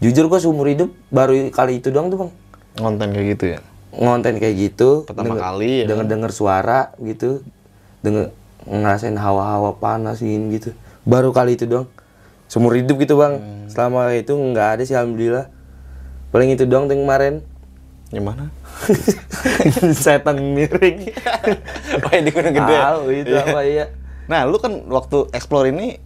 [0.00, 2.30] Jujur gue seumur hidup baru kali itu doang tuh bang.
[2.76, 3.60] Konten kayak gitu ya?
[3.90, 5.02] ngonten kayak gitu.
[5.02, 5.86] Pertama denger- kali ya.
[5.90, 7.42] denger denger suara gitu.
[8.04, 8.30] Denger
[8.68, 10.76] ngerasain hawa-hawa panas ini gitu.
[11.02, 11.88] Baru kali itu doang.
[12.46, 13.38] Seumur hidup gitu bang.
[13.40, 13.66] Hmm.
[13.70, 15.46] selama itu nggak ada sih alhamdulillah.
[16.30, 17.34] Paling itu doang yang kemarin
[18.10, 18.44] Yang mana?
[19.96, 20.98] setan miring
[22.04, 22.76] oh yang di Gunung Gede.
[22.76, 23.42] tahu itu Iya.
[23.44, 23.84] apa iya
[24.26, 25.98] Nah lu kan waktu explore ini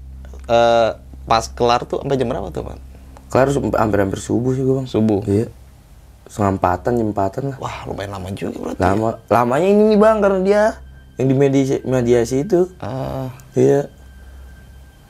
[0.44, 0.90] eh,
[1.22, 2.78] pas kelar tuh sampai jam berapa tuh man?
[3.26, 5.20] kelar hampir-hampir subuh sih bang Subuh.
[5.24, 5.48] iya
[6.24, 8.80] setengah empatan jam empatan lah Wah lumayan lama juga berarti.
[8.80, 10.62] lama lamanya ini nih bang karena dia
[11.14, 13.88] yang di mediasi, mediasi itu Ah, iya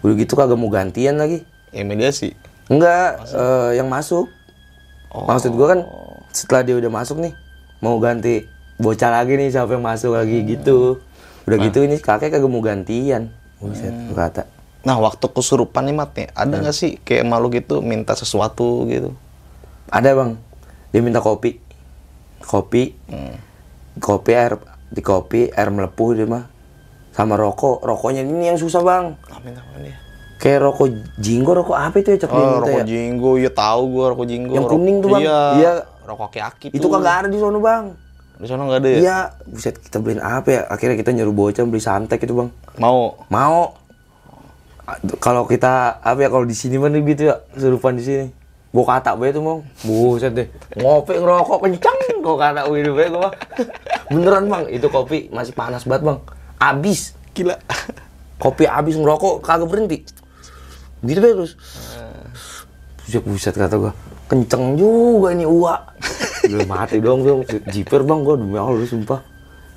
[0.01, 2.37] udah gitu kagak mau gantian lagi yang mediasi.
[2.67, 4.29] Enggak, eh, yang masuk.
[5.09, 5.25] Oh.
[5.25, 5.81] Maksud gua kan
[6.35, 7.33] setelah dia udah masuk nih,
[7.79, 8.45] mau ganti
[8.75, 10.99] bocah lagi nih siapa yang masuk lagi gitu.
[11.47, 13.31] Udah gitu ini kakek kagak mau gantian.
[13.63, 14.51] Buset, gua kata.
[14.85, 19.15] Nah waktu kesurupan nih mat nih, ada nggak sih kayak makhluk itu minta sesuatu gitu?
[19.89, 20.37] Ada bang,
[20.91, 21.57] dia minta kopi.
[22.45, 23.41] Kopi, Hmm.
[23.97, 24.61] kopi air
[24.93, 26.45] di kopi air melepuh dia mah.
[27.15, 29.15] Sama rokok, rokoknya ini yang susah bang.
[29.31, 29.97] Ah, minta apa dia?
[30.37, 32.85] Kayak rokok jinggo, rokok apa itu ya cok dia Oh, rokok ya?
[32.85, 34.53] jinggo, ya tahu gua rokok jinggo.
[34.53, 35.23] Yang kuning tuh, Bang.
[35.23, 35.41] Iya.
[35.57, 35.73] Iya.
[36.05, 37.97] Rokok aki Itu kagak ada di sono bang.
[38.35, 38.99] Di sana nggak ada ya?
[38.99, 40.61] Iya, buset kita beliin apa ya?
[40.67, 42.51] Akhirnya kita nyuruh bocah beli santek itu bang.
[42.83, 43.15] Mau.
[43.31, 43.79] Mau.
[45.23, 48.27] Kalau kita apa ya kalau di sini mana gitu ya serupan di sini.
[48.75, 49.59] Gua kata bae tuh mau.
[49.87, 50.51] Buset deh.
[50.77, 53.31] Ngopi ngerokok kencang gua kata bae gua.
[53.31, 53.35] Bang.
[54.11, 56.19] Beneran bang, itu kopi masih panas banget bang.
[56.59, 57.15] Abis.
[57.39, 57.55] Gila.
[58.43, 60.03] Kopi abis ngerokok kagak berhenti.
[61.07, 61.55] Gitu bae terus.
[63.07, 63.95] Buset buset kata gua.
[64.25, 65.81] Kenceng juga ini uak.
[66.49, 67.41] Udah mati dong bang.
[67.69, 69.21] Jiper bang gua demi Allah sumpah.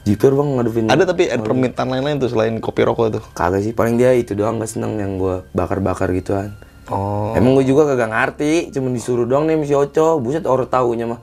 [0.08, 0.86] Jiper bang ngadepin.
[0.88, 3.24] Ada tapi ada permintaan lain-lain tuh selain kopi rokok tuh.
[3.36, 6.56] Kagak sih, paling dia itu doang gak seneng yang gua bakar-bakar gituan.
[6.88, 7.36] Oh.
[7.36, 10.24] Emang gue juga kagak ngerti, cuma disuruh doang nih si Oco.
[10.24, 11.20] Buset orang taunya mah.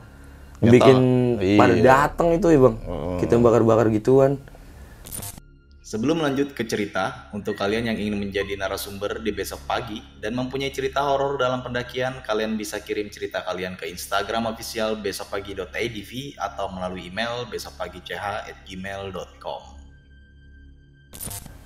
[0.65, 0.97] bikin
[1.37, 1.59] Iya.
[1.59, 2.75] pada datang itu ya bang
[3.21, 4.39] kita bakar-bakar gituan
[5.85, 10.73] Sebelum lanjut ke cerita, untuk kalian yang ingin menjadi narasumber di besok pagi dan mempunyai
[10.73, 17.13] cerita horor dalam pendakian, kalian bisa kirim cerita kalian ke Instagram official besokpagi.idv atau melalui
[17.13, 19.61] email besokpagi.ch@gmail.com.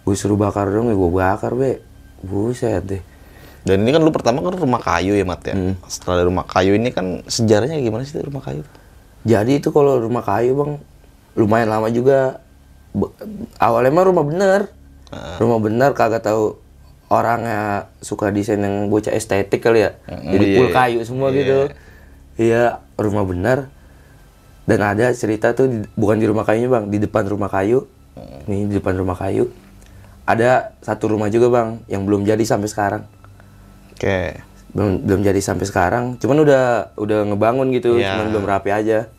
[0.04, 1.80] gue suruh bakar dong ya gue bakar be
[2.20, 3.00] buset deh
[3.64, 5.56] Dan ini kan lu pertama kan rumah kayu ya Mat ya.
[5.56, 5.80] Hmm.
[5.88, 8.68] Setelah dari rumah kayu ini kan sejarahnya gimana sih rumah kayu?
[9.24, 10.76] jadi itu kalau rumah kayu bang
[11.40, 12.44] lumayan lama juga
[13.58, 14.62] awalnya mah rumah bener.
[15.12, 16.58] Rumah bener kagak tahu
[17.10, 19.97] orangnya suka desain yang bocah estetik kali ya.
[20.06, 20.75] Jadi iya, full iya.
[20.75, 21.69] kayu semua gitu.
[22.38, 22.63] Iya
[22.95, 23.67] rumah bener.
[24.69, 27.89] Dan ada cerita tuh di- bukan di rumah kayunya bang di depan rumah kayu.
[28.45, 29.49] Nih di depan rumah kayu.
[30.30, 33.04] Ada satu rumah juga bang yang belum jadi sampai sekarang.
[33.93, 34.45] Oke.
[34.69, 36.21] belum belum jadi sampai sekarang.
[36.21, 38.13] Cuman udah udah ngebangun gitu Iya.
[38.13, 39.10] cuman belum rapi aja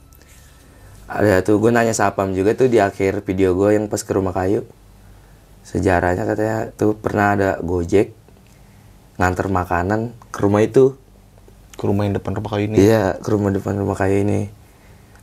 [1.11, 4.31] ada tuh gue nanya sapam juga tuh di akhir video gue yang pas ke rumah
[4.31, 4.63] kayu.
[5.67, 8.15] Sejarahnya katanya tuh pernah ada gojek
[9.19, 10.95] nganter makanan ke rumah itu.
[11.75, 12.77] Ke rumah yang depan rumah kayu ini.
[12.79, 14.55] iya ke rumah depan rumah kayu ini.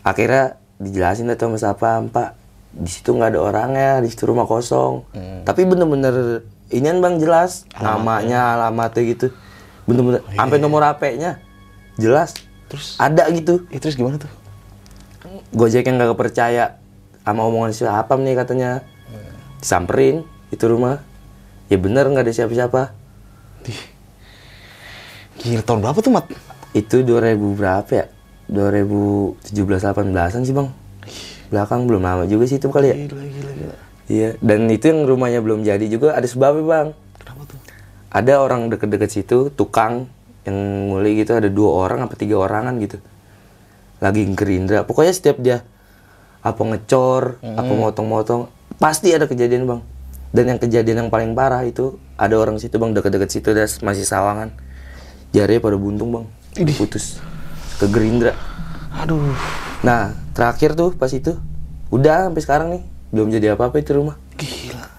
[0.04, 2.36] Akhirnya dijelasin tuh sama sapam pak
[2.76, 5.08] di situ nggak ada orangnya di situ rumah kosong.
[5.48, 7.64] Tapi bener-bener inian bang jelas.
[7.80, 9.32] Namanya alamatnya gitu.
[9.88, 11.40] Bener-bener sampai nomor HP-nya
[11.96, 12.36] jelas.
[12.68, 13.00] Terus?
[13.00, 13.64] ada gitu.
[13.72, 14.47] Eh, terus gimana tuh?
[15.56, 16.80] Gojek yang gak percaya
[17.24, 18.84] sama omongan si Apam nih katanya.
[19.60, 21.04] Disamperin itu rumah.
[21.68, 22.96] Ya bener nggak ada siapa-siapa.
[25.44, 26.26] Gila tahun berapa tuh Mat?
[26.76, 28.06] itu 2000 berapa ya?
[28.48, 30.70] 2017 18an sih bang.
[31.52, 32.96] Belakang belum lama juga sih itu kali ya.
[32.96, 33.76] Gila gila gila.
[34.08, 36.88] iya dan itu yang rumahnya belum jadi juga ada sebabnya bang.
[37.20, 37.60] Kenapa tuh?
[38.08, 40.08] ada orang deket-deket situ tukang
[40.48, 40.56] yang
[40.90, 43.04] nguli gitu ada dua orang apa tiga orangan gitu
[43.98, 45.66] lagi gerindra pokoknya setiap dia
[46.46, 49.82] apa ngecor apa motong-motong pasti ada kejadian bang.
[50.28, 54.06] Dan yang kejadian yang paling parah itu ada orang situ bang deket-deket situ dan masih
[54.06, 54.54] sawangan.
[55.34, 56.26] Jarinya pada buntung bang.
[56.78, 57.20] Putus.
[57.78, 58.34] Ke gerindra
[58.98, 59.38] Aduh.
[59.86, 61.38] nah terakhir tuh pas itu
[61.94, 62.84] udah sampai sekarang nih
[63.14, 64.18] belum jadi apa-apa itu rumah.
[64.34, 64.97] Gila.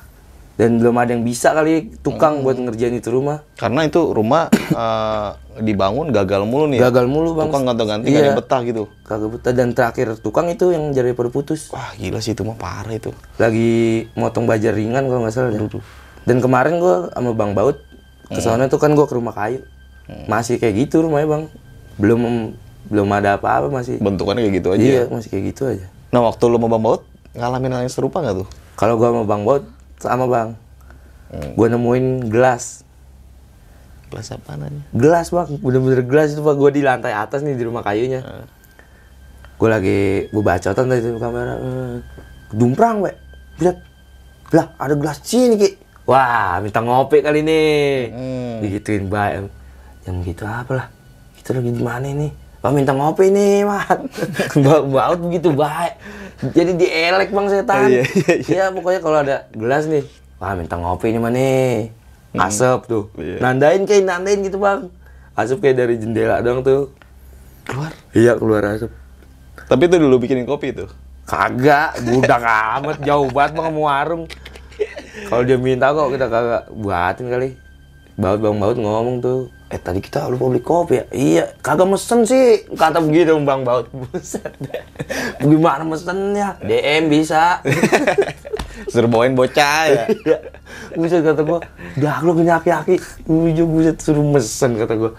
[0.59, 5.29] Dan belum ada yang bisa kali tukang buat ngerjain itu rumah Karena itu rumah eh,
[5.59, 6.77] dibangun gagal mulu nih.
[6.77, 6.91] ya?
[6.91, 8.35] gagal mulu bang Tukang ganti-ganti Iya.
[8.35, 8.91] betah gitu.
[9.01, 12.55] kagak betah dan terakhir tukang itu yang jari pada putus Wah gila sih itu mah
[12.55, 13.15] parah itu.
[13.37, 13.71] lagi
[14.13, 15.63] motong baja ringan kalau nggak salah dah.
[16.25, 17.79] dan kemarin gua sama bang Baut
[18.27, 19.63] ke sana tuh kan gua ke rumah kayu
[20.27, 21.43] masih kayak gitu rumahnya bang
[21.97, 22.21] belum
[22.89, 24.83] belum ada apa-apa masih Bentukannya kayak gitu aja.
[24.83, 28.19] iya masih kayak gitu aja Nah waktu lu mau Bang Baut ngalamin hal yang serupa
[28.19, 28.49] nggak tuh?
[28.75, 29.65] kalau gua sama bang Baut
[30.01, 30.49] sama bang.
[31.55, 32.87] Gua nemuin gelas.
[34.09, 34.83] Kelas apa nanya?
[34.97, 35.61] gelas bang.
[35.61, 38.25] Bener-bener gelas itu pak gue di lantai atas nih di rumah kayunya.
[39.61, 41.55] Gue lagi gue bacotan di kamera.
[41.61, 41.97] Eh,
[42.57, 43.13] dumprang we
[43.61, 43.77] lihat.
[44.57, 45.71] Lah ada gelas sini ki.
[46.09, 47.61] Wah minta ngopi kali ini
[48.65, 49.53] digituin baik
[50.09, 50.87] yang gitu apa lah
[51.37, 53.99] kita lagi di mana ini Wah minta ngopi nih mat.
[54.95, 55.95] Baut begitu baik.
[56.55, 57.87] Jadi dielek bang setan.
[57.91, 58.65] Iya, iya, iya.
[58.75, 60.03] Pokoknya kalau ada gelas nih
[60.39, 61.91] wah minta ngopi nih mana nih.
[62.39, 63.05] Asap tuh.
[63.19, 63.43] Iya.
[63.43, 64.91] nandain kayak nandain gitu bang.
[65.35, 66.95] Asap kayak dari jendela dong tuh.
[67.69, 67.93] Keluar.
[68.17, 68.89] iya keluar asap
[69.69, 70.89] Tapi itu dulu bikinin kopi tuh.
[71.29, 74.25] kagak budak amat jauh banget bang mau warung.
[75.29, 77.49] Kalau dia minta kok kita kagak buatin kali.
[78.17, 81.05] Baut bang baut ngomong tuh eh tadi kita lupa beli kopi ya?
[81.13, 82.65] Iya kagak mesen sih.
[82.73, 83.87] Kata begitu bang baut.
[83.93, 84.49] Buset.
[85.45, 87.61] Gimana mesennya DM bisa.
[88.93, 90.05] Suruh bawain bocah ya.
[90.09, 90.39] Iya.
[90.97, 91.61] buset kata gua.
[92.01, 92.97] Dah lu aki-aki.
[93.29, 95.13] Ujuk buset suruh mesen kata gua.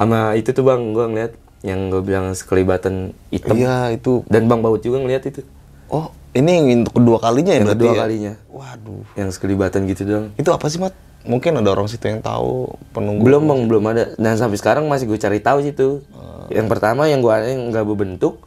[0.00, 3.60] Sama itu tuh bang gua ngeliat yang gua bilang sekelibatan hitam.
[3.60, 4.24] Iya itu.
[4.32, 5.44] dan bang baut juga ngeliat itu.
[5.92, 8.00] Oh ini yang untuk kedua kalinya ya yang berarti kedua ya?
[8.00, 8.32] kalinya.
[8.52, 9.04] Waduh.
[9.16, 11.05] yang sekelibatan gitu dong Itu apa sih Mat?
[11.26, 13.22] Mungkin ada orang situ yang tahu penunggu.
[13.26, 14.04] belum bang belum ada.
[14.14, 16.06] Dan sampai sekarang masih gue cari tahu situ.
[16.46, 18.46] Yang pertama yang gua yang nggak berbentuk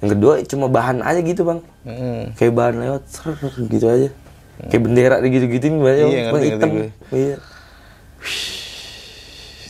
[0.00, 1.60] yang kedua cuma bahan aja gitu bang.
[1.84, 2.32] Hmm.
[2.36, 3.36] kayak bahan lewat ser
[3.68, 4.08] gitu aja.
[4.68, 6.68] Kayak bendera gitu gituin banyak Iya, ngerti, hitam.
[6.68, 7.36] ngerti iya.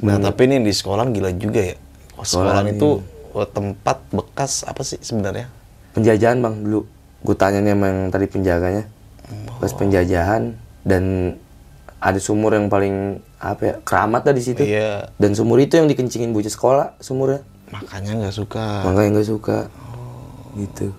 [0.07, 1.77] Nah tapi ini di sekolah gila juga ya.
[2.15, 3.03] Oh, sekolah itu
[3.35, 5.51] oh, tempat bekas apa sih sebenarnya?
[5.91, 6.87] penjajahan bang dulu.
[7.27, 8.85] Gue tanya nih sama yang tadi penjaganya.
[9.59, 10.55] Pas penjajahan
[10.87, 11.35] dan
[12.01, 15.13] ada sumur yang paling apa ya keramat lah di situ Iya.
[15.15, 18.83] dan sumur itu yang dikencingin bocah sekolah sumurnya Makanya nggak suka.
[18.83, 19.59] makanya nggak suka
[20.55, 20.91] gitu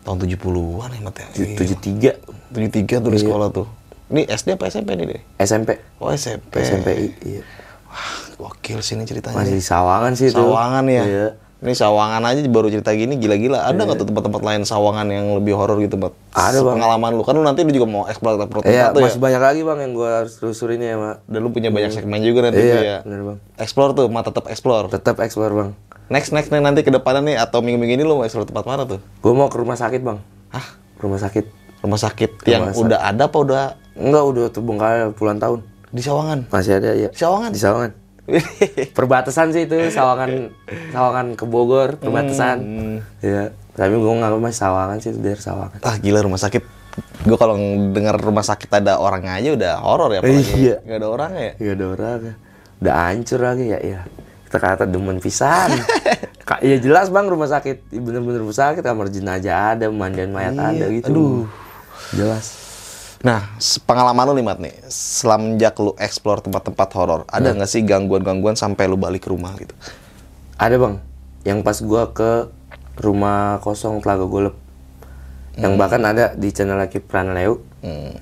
[0.00, 1.26] Tahun 70-an ya Mat ya?
[1.34, 1.56] Iya.
[1.56, 2.12] tujuh tiga
[2.50, 3.68] 73 tuh di sekolah tuh.
[4.08, 5.20] Ini SD apa SMP nih deh?
[5.36, 6.52] SMP Oh SMP.
[6.58, 6.88] SMP
[7.22, 7.44] iya
[7.84, 9.36] Wah, gokil sih ini ceritanya.
[9.36, 11.02] masih di Sawangan sih itu Sawangan ya?
[11.04, 11.26] iya
[11.58, 13.66] Ini Sawangan aja baru cerita gini gila-gila.
[13.66, 15.98] Ada nggak tuh tempat-tempat lain Sawangan yang lebih horor gitu?
[15.98, 16.14] Iya.
[16.30, 16.78] Ada, Bang.
[16.78, 19.04] Pengalaman lu kan lu nanti lu juga mau explore tempat tempat Iya, tuh ya.
[19.10, 21.26] masih banyak lagi bang yang gua harus telusurin ya, Mak.
[21.26, 22.98] Dan lu punya banyak segmen juga nanti Iya, tuh ya.
[23.02, 23.38] bener bang.
[23.58, 24.86] Explore tuh, Mat tetap explore.
[24.86, 25.70] Tetap explore bang.
[26.08, 28.86] Next next nih nanti ke depannya nih atau minggu-minggu ini lu mau explore tempat mana
[28.86, 29.02] tuh?
[29.18, 30.22] Gua mau ke rumah sakit bang.
[30.48, 30.66] Hah?
[30.96, 31.44] Rumah sakit.
[31.78, 32.80] Rumah sakit yang sakit.
[32.80, 35.58] udah ada apa udah Enggak, udah terbengkalai puluhan tahun.
[35.88, 36.46] di Sawangan?
[36.48, 37.08] Masih ada ya.
[37.08, 37.50] Di Sawangan?
[37.50, 37.90] Di Sawangan.
[38.98, 40.52] Perbatasan sih itu, Sawangan,
[40.92, 42.58] Sawangan ke Bogor, perbatasan.
[43.24, 43.56] Iya.
[43.72, 45.80] Tapi gua nggak masih Sawangan sih, daerah Sawangan.
[45.82, 46.76] ah gila rumah sakit.
[47.22, 47.54] Gue kalau
[47.94, 50.18] dengar rumah sakit ada orangnya aja udah horor ya.
[50.18, 50.76] apalagi Iya.
[50.82, 51.52] Nggak ada orangnya ya.
[51.54, 52.34] Gak ada orang ya.
[52.78, 54.00] Udah hancur lagi ya, ya.
[54.50, 55.70] Kita kata demen pisan.
[56.48, 60.88] Kak, ya jelas bang rumah sakit, bener-bener rumah sakit, kamar jenazah ada, mandian mayat ada
[60.88, 61.12] gitu.
[61.12, 61.44] aduh.
[62.16, 62.57] Jelas.
[63.18, 68.54] Nah, pengalaman lu nih Mat nih, semenjak lu explore tempat-tempat horor, ada nggak sih gangguan-gangguan
[68.54, 69.74] sampai lu balik ke rumah gitu?
[70.54, 71.02] Ada bang,
[71.42, 72.46] yang pas gua ke
[73.02, 74.54] rumah kosong Telaga Golep.
[75.58, 77.58] Yang bahkan ada di channel lagi Pran Leo,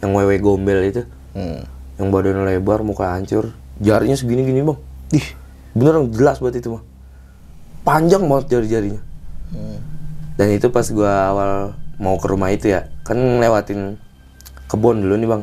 [0.01, 1.05] yang wewe gombel itu.
[1.37, 1.69] Hmm.
[2.01, 4.81] Yang badan lebar, muka hancur, jarinya segini-gini bang.
[5.13, 5.29] Ih,
[5.77, 6.85] beneran jelas buat itu bang.
[7.85, 9.05] Panjang banget jari-jarinya.
[10.41, 11.53] Dan itu pas gua awal
[12.01, 14.01] mau ke rumah itu ya, kan lewatin
[14.67, 15.43] kebun dulu nih bang.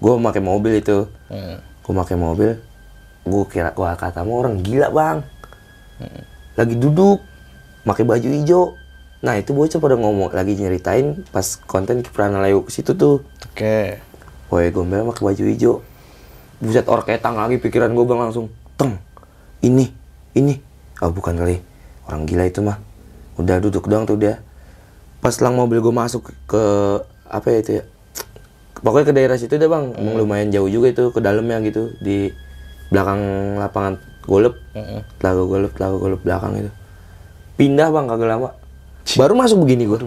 [0.00, 1.58] Gua pakai mobil itu, Hmm.
[1.84, 2.50] gua pakai mobil.
[3.24, 5.18] Gua kira gua kata mau orang gila bang.
[6.54, 7.18] Lagi duduk,
[7.82, 8.76] pakai baju hijau.
[9.24, 13.24] Nah itu bocah pada ngomong lagi nyeritain pas konten Kiprana Leo ke situ tuh.
[13.50, 13.98] Oke.
[14.52, 15.74] Woi gombel pakai baju hijau.
[16.60, 18.52] Buset orketang lagi pikiran gue bang langsung.
[18.76, 19.00] Teng.
[19.64, 19.88] Ini.
[20.36, 20.54] Ini.
[21.00, 21.58] Oh bukan kali.
[22.04, 22.76] Orang gila itu mah.
[23.40, 24.44] Udah duduk doang tuh dia.
[25.24, 26.62] Pas lang mobil gue masuk ke
[27.24, 27.84] apa ya itu ya.
[28.84, 29.96] Pokoknya ke daerah situ deh bang.
[29.96, 31.96] Emang lumayan jauh juga itu ke dalamnya gitu.
[31.98, 32.28] Di
[32.92, 33.20] belakang
[33.56, 34.54] lapangan golep.
[35.16, 36.70] Telaga golep, telaga golep belakang itu.
[37.56, 38.48] Pindah bang kagak lama.
[39.16, 40.04] Baru masuk begini gue.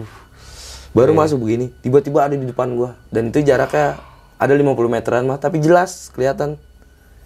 [0.88, 4.00] Baru masuk begini, tiba-tiba ada di depan gua dan itu jaraknya
[4.34, 6.56] ada 50 meteran mah, tapi jelas kelihatan.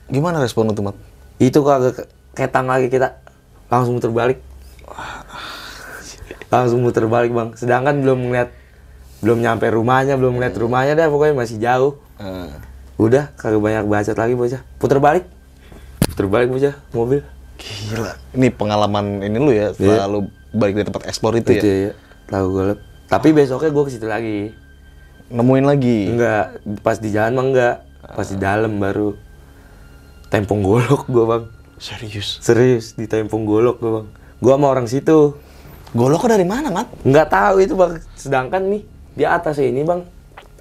[0.09, 0.97] Gimana respon lu tuh Mat?
[1.39, 3.23] Itu kagak ke- ketang lagi kita.
[3.71, 4.43] Langsung muter balik.
[6.53, 7.57] Langsung muter balik, Bang.
[7.57, 8.53] Sedangkan belum ngeliat
[9.23, 11.95] belum nyampe rumahnya, belum ngeliat rumahnya dah pokoknya masih jauh.
[12.19, 12.51] Hmm.
[12.99, 14.61] Udah, kagak banyak bacot lagi bocah.
[14.83, 15.25] Puter balik.
[16.11, 17.23] Puter balik bocah mobil.
[17.57, 18.19] Gila.
[18.35, 21.75] Ini pengalaman ini lu ya, setelah lu balik dari tempat explore itu, Itu ya.
[21.89, 21.93] ya.
[22.27, 22.79] Tahu golep.
[23.07, 24.51] Tapi besoknya gua ke situ lagi.
[25.31, 25.99] Nemuin lagi.
[26.11, 27.77] Enggak, pas di jalan mah enggak.
[28.03, 29.15] Pas di dalam baru
[30.35, 31.45] tempong golok gua, Bang.
[31.79, 32.43] Serius.
[32.43, 34.07] Serius, di tempong golok gua, Bang.
[34.43, 35.39] Gua sama orang situ.
[35.95, 36.91] Golok dari mana, Mat?
[37.07, 38.03] Nggak tahu itu, Bang.
[38.19, 40.09] Sedangkan nih di atas ini, Bang,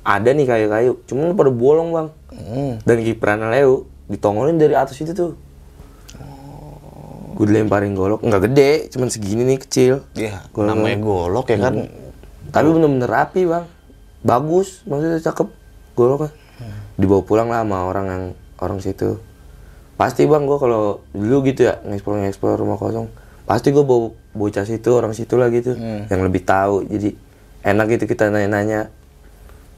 [0.03, 0.99] ada nih kayu-kayu.
[1.07, 2.07] Cuman pada bolong, Bang.
[2.31, 2.79] Hmm.
[2.83, 5.33] Dan kiprana Leo ditongolin dari atas itu tuh.
[7.31, 10.05] Gue dilemparin golok, nggak gede, cuman segini nih kecil.
[10.13, 10.77] Iya, Golok.
[10.77, 11.89] namanya golok ya kan.
[12.53, 13.65] Tapi bener-bener rapi bang,
[14.21, 15.49] bagus, maksudnya cakep
[15.97, 16.29] goloknya.
[17.01, 18.23] Dibawa pulang lah sama orang yang
[18.61, 19.17] orang situ.
[19.97, 23.09] Pasti bang, gue kalau dulu gitu ya ngeksplor ngeksplor rumah kosong,
[23.49, 25.73] pasti gue bawa bocah situ, orang situ lah gitu,
[26.13, 26.85] yang lebih tahu.
[26.85, 27.15] Jadi
[27.61, 28.89] enak gitu kita nanya-nanya,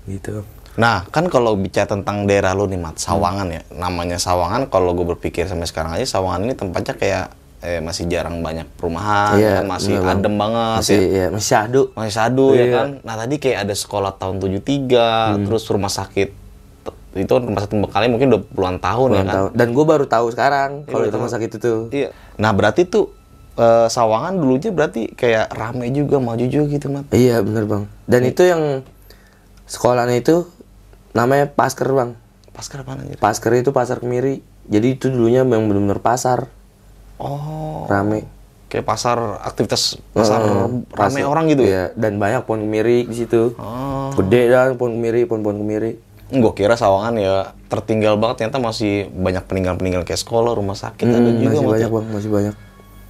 [0.05, 0.43] gitu.
[0.73, 3.61] Nah, kan kalau bicara tentang daerah lu nih, Mat, Sawangan ya.
[3.71, 7.25] Namanya Sawangan, kalau gue berpikir sampai sekarang aja, Sawangan ini tempatnya kayak
[7.61, 9.63] eh, masih jarang banyak perumahan, kan?
[9.63, 11.07] masih bener, adem banget masih, ya.
[11.07, 11.81] iya, masih syahdu.
[11.95, 12.73] Masih sadu ya Iya.
[12.75, 12.87] kan.
[13.07, 16.43] Nah, tadi kayak ada sekolah tahun 73, terus rumah sakit
[17.13, 19.35] itu rumah sakit Bekali mungkin udah puluhan tahun ya Ulang kan.
[19.37, 19.49] tahun.
[19.53, 21.73] Dan gue baru tahu sekarang kalau baru itu rumah sakit itu.
[21.93, 22.09] Iya.
[22.35, 23.13] Nah, berarti tuh
[23.55, 27.05] eh, Sawangan dulunya berarti kayak rame juga, maju juga gitu, Mat.
[27.09, 27.83] Iya bener bang.
[28.03, 28.81] Dan itu yang
[29.65, 30.45] sekolahnya itu
[31.11, 32.17] namanya Pasker bang.
[32.49, 33.17] Paskar apa anjir?
[33.17, 34.39] Pasker itu pasar kemiri.
[34.63, 36.47] Jadi itu dulunya memang bener-bener pasar
[37.15, 38.25] Oh, rame.
[38.65, 41.69] kayak pasar aktivitas pasar Heeh, rame pasar- orang gitu ya.
[41.69, 43.53] Iya, dan banyak pohon kemiri di situ.
[43.55, 44.09] Oh.
[44.15, 45.91] Gede dan pohon kemiri, pohon-pohon kemiri.
[46.31, 47.35] Gue kira Sawangan ya
[47.67, 51.71] tertinggal banget ternyata masih banyak peninggalan-peninggalan kayak sekolah, rumah sakit ada Hmm, juga masih Mat,
[51.71, 51.93] banyak ya.
[51.93, 52.55] bang, masih banyak.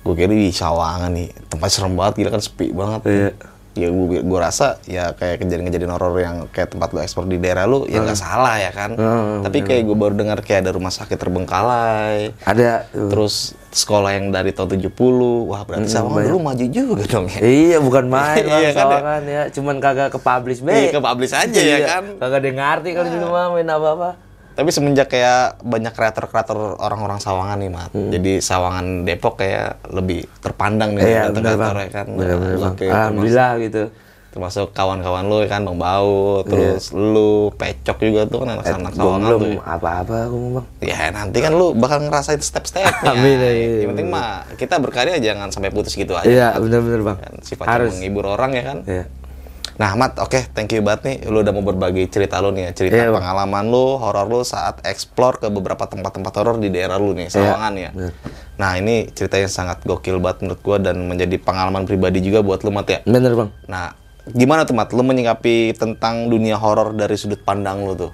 [0.04, 3.02] Gue kira di Sawangan nih tempat serem banget gila kan sepi banget.
[3.06, 3.32] Iya.
[3.74, 7.66] Ya gue gue rasa ya kayak kejadian-kejadian horor yang kayak tempat lu ekspor di daerah
[7.66, 8.94] lu ya nggak salah ya kan.
[8.94, 12.38] Hmm, Tapi kayak gue baru dengar kayak ada rumah sakit terbengkalai.
[12.46, 12.86] Ada.
[12.86, 13.10] tuh.
[13.10, 14.94] Terus sekolah yang dari tahun 70.
[15.50, 17.42] Wah, berarti Sawangan dulu maju juga dong ya.
[17.42, 18.72] Iya, bukan main Iya kan, ya?
[18.78, 19.42] Sawangan ya.
[19.50, 20.70] Cuman kagak ke publish be.
[20.70, 22.04] Iya, ke publish aja ya kan.
[22.22, 24.10] Kagak yang ngerti kalau di rumah main apa-apa.
[24.54, 27.90] Tapi semenjak kayak banyak kreator-kreator orang-orang Sawangan nih, Mat.
[27.90, 28.10] Hmm.
[28.10, 31.42] Jadi Sawangan Depok kayak lebih terpandang nih Iya, bang.
[31.80, 32.08] ya kan.
[32.08, 32.72] Benar-benar bang.
[32.72, 33.84] Oke, Alhamdulillah gitu.
[34.30, 39.30] termasuk kawan-kawan lu kan Bang Bau, terus lu Pecok juga tuh kan anak-anak gue Sawangan
[39.30, 39.38] tuh.
[39.38, 39.62] belum ya.
[39.70, 42.98] apa-apa aku bang Ya nanti kan lu bakal ngerasain step-stepnya.
[43.06, 43.70] Amin, amin.
[43.80, 44.28] Yang penting mah
[44.58, 46.26] kita berkarya jangan sampai putus gitu aja.
[46.26, 48.78] iya bener-bener bang Kan sifatnya harus menghibur orang ya kan.
[48.84, 49.06] Iya.
[49.74, 51.18] Nah, Mat, oke, thank you banget nih.
[51.26, 53.20] Lu udah mau berbagi cerita lu nih ya, cerita Bang.
[53.20, 57.74] pengalaman lu, horor lu saat explore ke beberapa tempat-tempat horor di daerah lu nih, Sawangan
[57.74, 57.90] ya.
[57.90, 58.14] bener.
[58.54, 62.62] Nah, ini cerita yang sangat gokil banget menurut gua dan menjadi pengalaman pribadi juga buat
[62.62, 63.00] lu, Mat ya.
[63.04, 63.98] bener bang Nah,
[64.28, 64.90] gimana tuh, Mat?
[64.90, 68.14] Lu menyikapi tentang dunia horor dari sudut pandang lu tuh?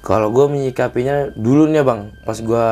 [0.00, 2.64] kalau gue menyikapinya dulu nih bang pas gue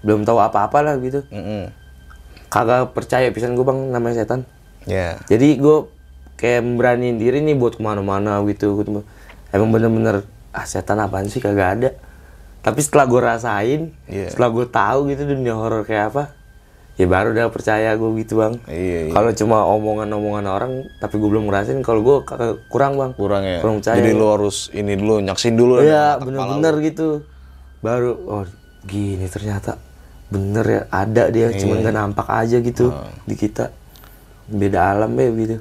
[0.00, 1.66] belum tahu apa-apa lah gitu Mm-mm.
[2.46, 4.46] kagak percaya pisan gue bang namanya setan
[4.86, 5.18] Ya.
[5.26, 5.97] jadi gue
[6.38, 9.02] kayak beraniin diri nih buat ke mana-mana gitu gitu
[9.48, 11.90] emang bener-bener ah setan apaan sih kagak ada
[12.58, 14.30] tapi setelah gue rasain Iya.
[14.30, 16.24] setelah gue tahu gitu dunia horor kayak apa
[16.94, 19.12] ya baru udah percaya gue gitu bang Iya, iya.
[19.12, 22.16] kalau cuma omongan-omongan orang tapi gue belum ngerasain kalau gue
[22.68, 23.58] kurang bang Kurang ya.
[23.58, 27.08] kurang percaya Jadi lu harus ini dulu nyaksin dulu kepala bener-bener gitu
[27.78, 28.44] baru oh
[28.84, 29.78] gini ternyata
[30.28, 31.58] bener ya ada dia Iya.
[31.58, 33.06] cuman nggak nampak aja gitu Oh.
[33.24, 33.70] di kita
[34.46, 35.56] beda alam ya gitu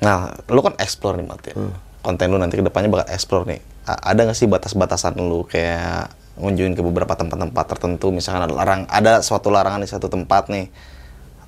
[0.00, 1.54] Nah, lu kan explore nih, Mat ya.
[1.54, 1.72] Hmm.
[2.00, 3.60] Konten lu nanti ke depannya bakal explore nih.
[3.84, 6.08] A- ada nggak sih batas-batasan lu kayak
[6.40, 10.72] ngunjungin ke beberapa tempat-tempat tertentu, misalkan ada larang, ada suatu larangan di satu tempat nih.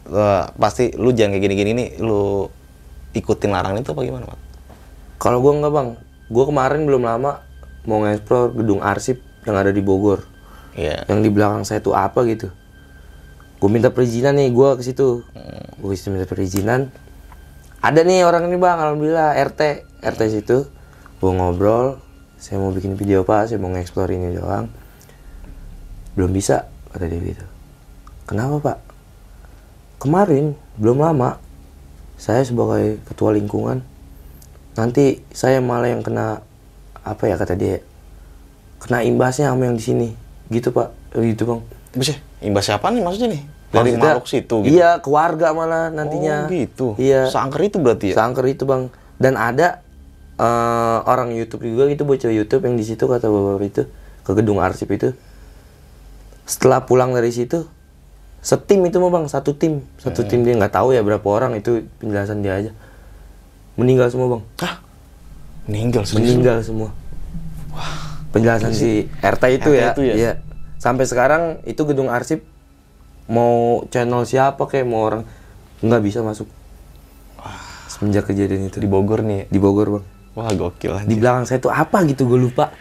[0.05, 2.51] Eh, pasti lu jangan kayak gini-gini nih, lu
[3.13, 4.41] ikutin larangan itu apa gimana, Mat?
[5.17, 5.89] kalau gue nggak bang
[6.35, 7.47] gue kemarin belum lama
[7.87, 10.27] mau nge-explore gedung arsip yang ada di Bogor
[10.75, 11.07] Iya.
[11.07, 12.51] yang di belakang saya tuh apa gitu
[13.61, 15.63] gue minta perizinan nih gue ke situ Hmm.
[15.79, 16.91] gue minta perizinan
[17.83, 19.35] ada nih orang ini bang alhamdulillah.
[19.43, 19.61] RT
[20.07, 20.71] RT situ.
[21.19, 21.99] Gue ngobrol
[22.39, 23.51] saya mau bikin video pak.
[23.51, 24.71] Saya mau nge-explore ini doang.
[26.15, 27.43] Belum bisa kata dia gitu.
[28.31, 28.79] Kenapa pak?
[29.99, 31.43] Kemarin belum lama
[32.15, 33.83] saya sebagai ketua lingkungan
[34.79, 36.39] nanti saya malah yang kena
[37.03, 37.83] apa ya kata dia
[38.79, 40.09] kena imbasnya sama yang di sini.
[40.55, 40.95] Gitu pak.
[41.19, 41.61] Gitu bang.
[41.99, 43.43] Bisa, imbas siapa nih maksudnya nih?
[43.73, 44.75] Dari Maksudnya, makhluk situ gitu.
[44.77, 46.45] Iya, keluarga malah nantinya.
[46.45, 46.87] Oh, gitu.
[47.01, 47.33] Iya.
[47.33, 48.15] Seangker itu berarti ya?
[48.21, 48.93] Seangker itu, Bang.
[49.17, 49.81] Dan ada
[50.37, 53.83] eh, orang YouTube juga itu bocah YouTube yang di situ kata bapak itu
[54.29, 55.17] ke gedung arsip itu.
[56.45, 57.65] Setelah pulang dari situ,
[58.45, 59.81] setim itu mah Bang, satu tim.
[59.81, 60.05] Hmm.
[60.05, 62.71] Satu tim dia nggak tahu ya berapa orang itu penjelasan dia aja.
[63.81, 64.43] Meninggal semua, Bang.
[64.61, 64.85] Hah?
[65.65, 66.29] Meninggal serius?
[66.29, 66.93] Meninggal semua.
[68.37, 69.89] Penjelasan si RT itu RT ya.
[69.97, 70.15] itu ya?
[70.17, 70.33] Iya.
[70.77, 72.52] Sampai sekarang itu gedung arsip
[73.31, 75.23] mau channel siapa kayak mau orang
[75.83, 76.47] nggak bisa masuk.
[77.93, 79.45] Semenjak kejadian itu Di Bogor nih.
[79.45, 79.45] ya?
[79.53, 80.05] di Bogor, Bang.
[80.33, 81.05] Wah, gokil aja.
[81.05, 82.73] Di belakang saya itu apa gitu gue lupa.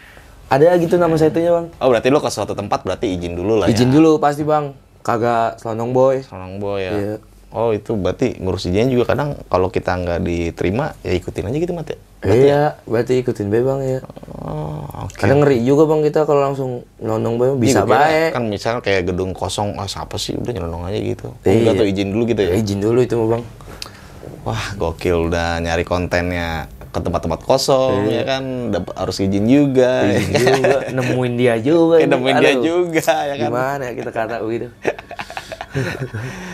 [0.48, 1.68] Ada gitu nama saya itunya, Bang.
[1.78, 3.76] Oh, berarti lu ke suatu tempat berarti izin dulu lah ya?
[3.76, 4.72] Izin dulu pasti, Bang.
[5.04, 6.16] Kagak selonong boy.
[6.24, 6.92] Seorang boy ya.
[6.96, 7.14] Iya.
[7.52, 11.72] Oh itu berarti ngurus izinnya juga kadang kalau kita nggak diterima ya ikutin aja gitu
[11.72, 11.98] mat ya.
[12.22, 13.98] Iya, berarti ikutin bae, Bang ya.
[14.40, 15.18] Oh oke.
[15.18, 18.30] Kadang ngeri juga, Bang, kita kalau langsung nyelonong bae bisa Iya, baik.
[18.30, 21.28] Kan misalnya kayak gedung kosong, oh siapa sih udah nyelonong aja gitu.
[21.28, 21.52] Oh, Iya.
[21.60, 22.52] enggak tuh izin dulu gitu ya.
[22.54, 23.42] izin dulu itu Bang.
[24.42, 30.06] Wah gokil udah nyari kontennya ke tempat-tempat kosong ya kan dap- harus izin juga.
[30.06, 30.18] Iya.
[30.22, 31.94] Izin juga, nemuin dia juga.
[32.02, 33.48] Ya, nemuin dia juga ya kan.
[33.50, 34.70] Gimana ya kita kata begitu?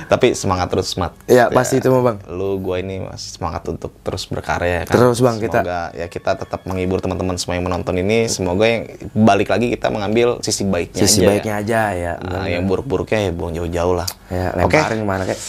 [0.06, 1.12] Tapi semangat terus mat.
[1.24, 2.18] Iya, pasti itu mah, Bang.
[2.26, 4.94] Lu gua ini masih semangat untuk terus berkarya kan.
[4.94, 5.60] Terus, Bang, kita.
[5.60, 8.26] Semoga ya kita tetap menghibur teman-teman semua yang menonton ini.
[8.26, 11.28] Semoga yang balik lagi kita mengambil sisi baiknya Sisi aja ya.
[11.28, 12.12] baiknya aja ya.
[12.20, 14.08] Nah, yang buruk-buruknya ya buang jauh-jauh lah.
[14.28, 15.40] Ya, Oke, lemparin ke mana kayak.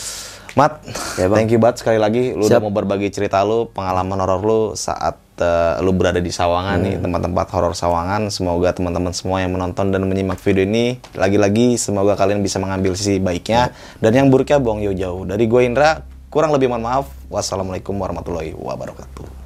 [0.57, 0.81] Mat,
[1.15, 1.37] Ya, Bang.
[1.39, 2.65] thank you banget sekali lagi lu udah Siap.
[2.65, 6.85] mau berbagi cerita lu, pengalaman horor lu saat eh, lu berada di Sawangan Hmm.
[6.85, 8.29] nih, tempat-tempat horor Sawangan.
[8.29, 13.17] Semoga teman-teman semua yang menonton dan menyimak video ini lagi-lagi semoga kalian bisa mengambil sisi
[13.17, 13.71] baiknya
[14.03, 15.23] dan yang buruknya buang jauh-jauh.
[15.25, 17.05] Dari gue Indra, kurang lebih mohon maaf.
[17.31, 19.38] Wassalamualaikum warahmatullahi wabarakatuh.